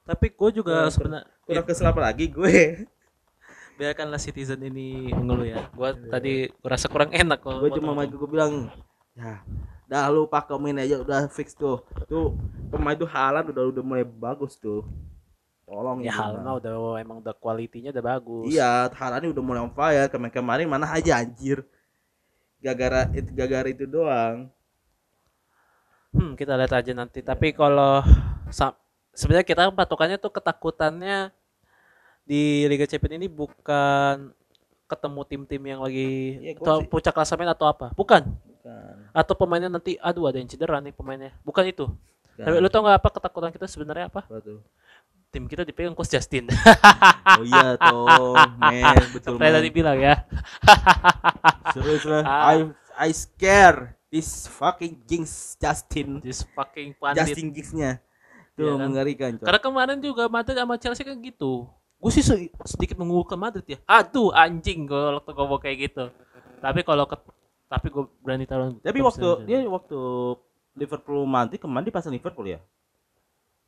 [0.05, 2.53] Tapi gue juga sebenarnya Kurang kesel apa lagi gue?
[3.80, 5.67] biarkanlah citizen ini mengeluh ya.
[5.74, 8.70] Gue tadi rasa kurang enak kalau gue cuma mau gue bilang
[9.20, 9.43] ya
[9.89, 12.38] dah lu pakemin aja udah fix tuh tuh
[12.70, 14.86] pemain tuh Halan udah udah mulai bagus tuh
[15.70, 16.41] tolong ya itu hal mah.
[16.41, 18.49] mah udah emang udah kualitinya udah bagus.
[18.49, 21.61] iya Halan ini udah mulai on fire kemarin kemarin mana aja anjir
[22.57, 24.49] gara-gara itu gara-gara itu doang
[26.09, 27.22] Hmm, kita lihat aja nanti.
[27.22, 28.01] Tapi kalau
[29.13, 31.30] sebenarnya kita patokannya tuh ketakutannya
[32.26, 34.34] di Liga Champions ini bukan
[34.89, 36.09] ketemu tim-tim yang lagi
[36.57, 37.93] gua atau sih- puncak klasemen atau apa?
[37.93, 38.26] Bukan.
[38.26, 41.30] bukan Atau pemainnya nanti aduh ada yang cedera nih pemainnya.
[41.45, 41.86] Bukan itu.
[41.86, 42.41] bukan.
[42.41, 44.26] Tapi lu tau nggak apa ketakutan kita sebenarnya apa?
[44.41, 44.65] Tuh?
[45.30, 46.50] Tim kita dipegang coach Justin.
[47.38, 50.26] oh iya tuh men betul Seperti tadi bilang ya.
[51.74, 52.42] serius lah Ah.
[52.50, 52.58] I
[53.00, 57.30] I scare this fucking jinx Justin This fucking pandit.
[57.30, 58.02] Justin jinxnya
[58.58, 58.90] tuh kan?
[58.90, 59.46] mengerikan coy.
[59.46, 61.70] Karena kemarin juga Madrid sama Chelsea kan gitu.
[61.96, 63.78] Gue sih se- sedikit mengunggulkan Madrid ya.
[63.86, 66.04] Aduh anjing kalau waktu ngomong kayak gitu.
[66.60, 67.16] Tapi kalau ke,
[67.70, 68.76] tapi gue berani taruh.
[68.76, 70.00] Tapi waktu dia waktu
[70.74, 72.60] Liverpool mati kemarin dipasang Liverpool ya.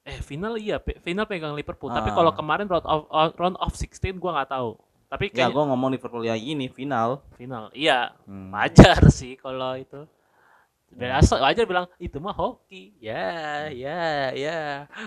[0.03, 1.89] Eh final iya pe- final pegang Liverpool.
[1.89, 2.15] Tapi Ah.
[2.15, 4.73] kalau kemarin round of uh, round of 16 gue nggak tahu.
[5.07, 7.21] Tapi Ya kayak gua ngomong Liverpool yang ini final.
[7.31, 7.67] final.
[7.71, 8.49] Iya Hmm.
[8.49, 10.07] wajar sih kalau itu.
[10.89, 12.95] Biasa wajar bilang itu mah hoki.
[12.97, 14.57] Ya ya ya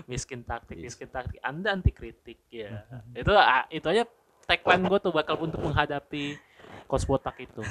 [0.05, 1.41] miskin taktik miskin taktik.
[1.41, 2.85] Anda anti kritik ya.
[3.17, 4.05] itu ah, itu aja
[4.45, 6.37] tagline gue tuh bakal untuk menghadapi
[6.87, 7.61] coach botak itu.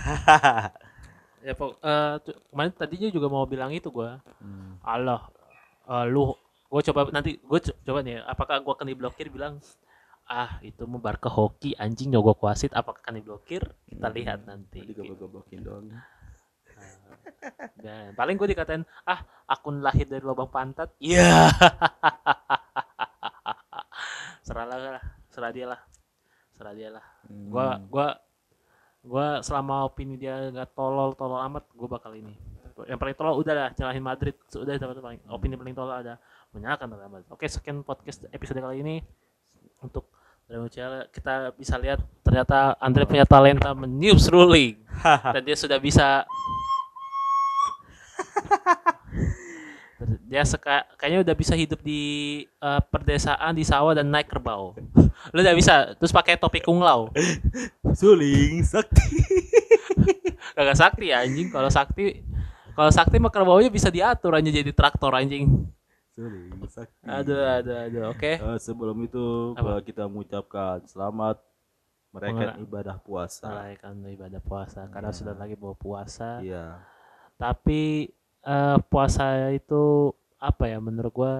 [1.41, 4.79] ya pok eh, tu- kemarin tadinya juga mau bilang itu gua Hmm.
[4.79, 5.27] Allah
[5.85, 6.33] eh, lu
[6.73, 9.61] gue coba nanti gue coba nih apakah gua akan diblokir bilang
[10.25, 15.05] ah itu mau Barca hoki anjing nyogok wasit apakah akan diblokir kita lihat nanti gua
[15.05, 15.93] goblok-goblokin doang.
[17.77, 21.45] dan paling gue dikatain ah akun lahir dari lubang pantat iya
[24.47, 25.81] serah lah serah dia lah
[26.57, 27.47] serah dia lah Hmm.
[27.87, 28.19] gua
[28.99, 32.35] gua selama opini dia nggak tolol tolol amat gua bakal ini
[32.89, 34.35] yang paling tolol udah lah nyalahin Madrid.
[34.49, 36.17] Sudah dapat paling opini paling tolol ada.
[36.53, 37.29] Menyalahkan Real Madrid.
[37.29, 38.95] Oke sekian podcast episode kali ini.
[39.81, 40.09] Untuk
[41.09, 44.77] kita bisa lihat ternyata Andre punya talenta meniup ruling.
[45.33, 46.23] Dan dia sudah bisa.
[50.27, 54.75] Dia seka, kayaknya udah bisa hidup di eh, perdesaan di sawah dan naik kerbau.
[55.31, 57.07] Lu udah bisa terus pakai topi kunglau
[57.95, 59.23] Suling sakti.
[60.57, 61.53] Kagak sakti ya anjing.
[61.53, 62.19] Kalau sakti
[62.73, 65.49] kalau sakti mah kerbaunya bisa diatur aja jadi traktor anjing.
[66.11, 67.03] Suling sakti.
[67.03, 68.03] Aduh aduh aduh.
[68.09, 68.37] Oke.
[68.37, 69.61] Eh, sebelum itu Apa?
[69.63, 71.41] gua kita mengucapkan selamat
[72.11, 73.49] Mereka ibadah puasa.
[73.49, 75.17] merayakan ibadah puasa karena Iya.
[75.17, 76.37] sudah lagi bawa puasa.
[76.39, 76.77] Iya.
[77.35, 78.13] Tapi
[78.43, 81.33] eh, puasa itu apa ya menurut gua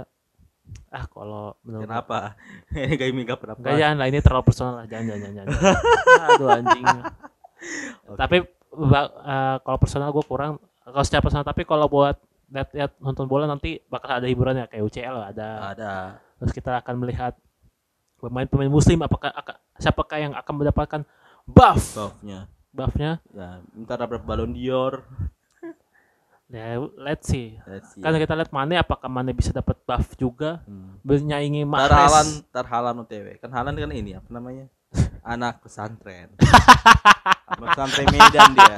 [0.89, 2.33] ah kalau menurut Kenapa?
[2.73, 3.59] Ini kayak minggu kenapa?
[3.59, 5.45] Enggak jangan lah ini terlalu personal lah jangan jangan jangan.
[5.53, 6.25] jangan.
[6.33, 6.85] Aduh anjing.
[8.07, 8.17] Oke.
[8.17, 13.45] Tapi eh, kalau personal gue kurang kalau secara personal tapi kalau buat lihat-lihat nonton bola
[13.45, 15.49] nanti bakal ada hiburannya kayak UCL ada.
[15.73, 15.91] ada.
[16.37, 17.33] Terus kita akan melihat
[18.19, 19.31] pemain-pemain muslim apakah
[19.75, 21.01] siapakah yang akan mendapatkan
[21.43, 22.45] buff Buffnya.
[22.69, 25.03] buffnya Ya, minta dapat balon dior.
[26.53, 28.01] ya let's see Let's see.
[28.03, 31.01] kan kita lihat Mane apakah Mane bisa dapat buff juga Hmm.
[31.01, 33.27] menyaingi Tarhalan, Mahrez Tarhalan OTW.
[33.41, 34.69] Kan Halan kan ini apa namanya?
[35.23, 36.35] Anak pesantren.
[37.55, 38.75] Pesantren Medan dia.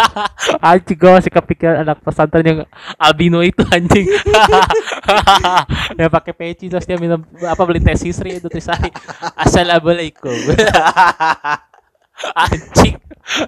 [0.72, 2.58] anjing gue masih kepikiran anak pesantren yang
[2.96, 4.08] albino itu anjing
[5.98, 8.92] yang pakai peci terus dia minum apa beli teh sisri itu tulisannya
[9.44, 10.36] assalamualaikum
[12.36, 12.96] anjing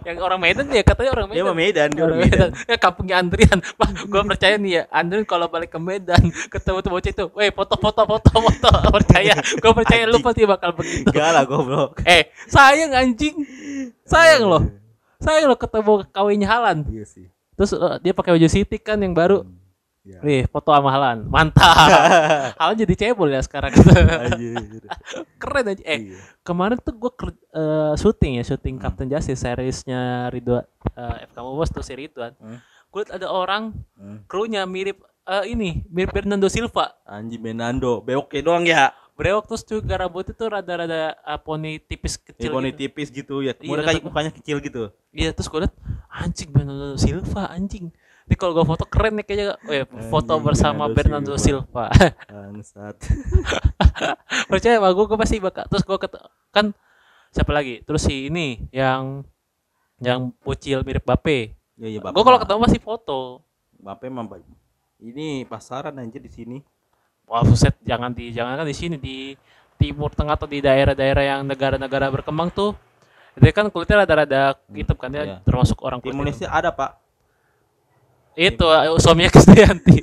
[0.06, 2.48] yang orang Medan ya katanya orang Dia Medan mah Medan, dia orang Medan.
[2.54, 2.70] Medan.
[2.70, 3.58] Ya kampungnya Andrian.
[3.78, 6.22] Pak, gua percaya nih ya, Andrian kalau balik ke Medan
[6.52, 9.34] ketemu tuh bocah itu, "Weh, foto-foto foto-foto." percaya.
[9.58, 11.10] Gua percaya lu pasti bakal begitu.
[11.10, 12.00] Enggak lah goblok.
[12.06, 13.34] Eh, sayang anjing.
[14.06, 14.62] Sayang loh.
[15.18, 16.86] Sayang loh ketemu kawinnya Halan.
[16.88, 17.26] Iya sih.
[17.58, 19.42] Terus eh, dia pakai baju City kan yang baru.
[20.04, 20.20] Iya.
[20.20, 21.24] Wih, foto sama Halan.
[21.24, 21.64] Mantap.
[22.60, 23.72] Halan jadi cebol ya sekarang.
[23.72, 24.84] Anjir.
[25.40, 25.80] Keren aja.
[25.82, 26.20] Eh, Iya.
[26.42, 27.12] kemarin tuh gue
[27.96, 32.60] syuting ya syuting Captain Justice seriesnya Ridwan eh, FK Mobos tuh si Ridwan Hmm.
[32.86, 34.20] gue liat ada orang Hmm.
[34.24, 38.92] krunya mirip eh, ini mirip Fernando Silva Anjing Benando, bewoknya doang ya.
[39.14, 42.78] brewok terus juga rambutnya tuh rada-rada eh, poni tipis Ya, kecil poni gitu.
[42.82, 43.50] tipis gitu ya.
[43.50, 44.82] Iya, Kemudian kayak kata- mukanya kecil gitu.
[45.10, 45.74] iya terus gue liat
[46.12, 47.88] anjing Fernando Silva anjing
[48.24, 51.92] ini kalau gue foto keren nih kayaknya eh, foto Anjing, bersama Fernando Silva
[52.30, 52.96] Bangsat.
[54.50, 55.96] percaya sama gue gue pasti bakal terus gue
[56.48, 56.72] kan
[57.34, 59.22] siapa lagi terus si ini yang
[60.00, 63.42] yang bocil mirip Bape Ya iya gue kalau ketemu pasti foto
[63.84, 64.48] Bapak emang baik.
[64.96, 66.56] Ini pasaran anjir di sini.
[67.28, 69.36] Wah buset jangan di jangan kan di sini di
[69.76, 72.72] timur tengah atau di daerah-daerah yang negara-negara berkembang tuh
[73.34, 75.36] itu kan kulitnya rada-rada hitam kan dia iya.
[75.42, 77.03] termasuk orang Di kulit Indonesia ada, Pak.
[78.34, 79.98] Itu eh, suaminya Kristianti.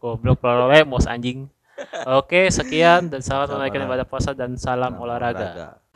[0.00, 1.48] Goblok Lemos anjing.
[2.04, 5.48] Oke sekian dan selamat menunaikan ibadah puasa dan salam olahraga.
[5.56, 5.89] Olahraga.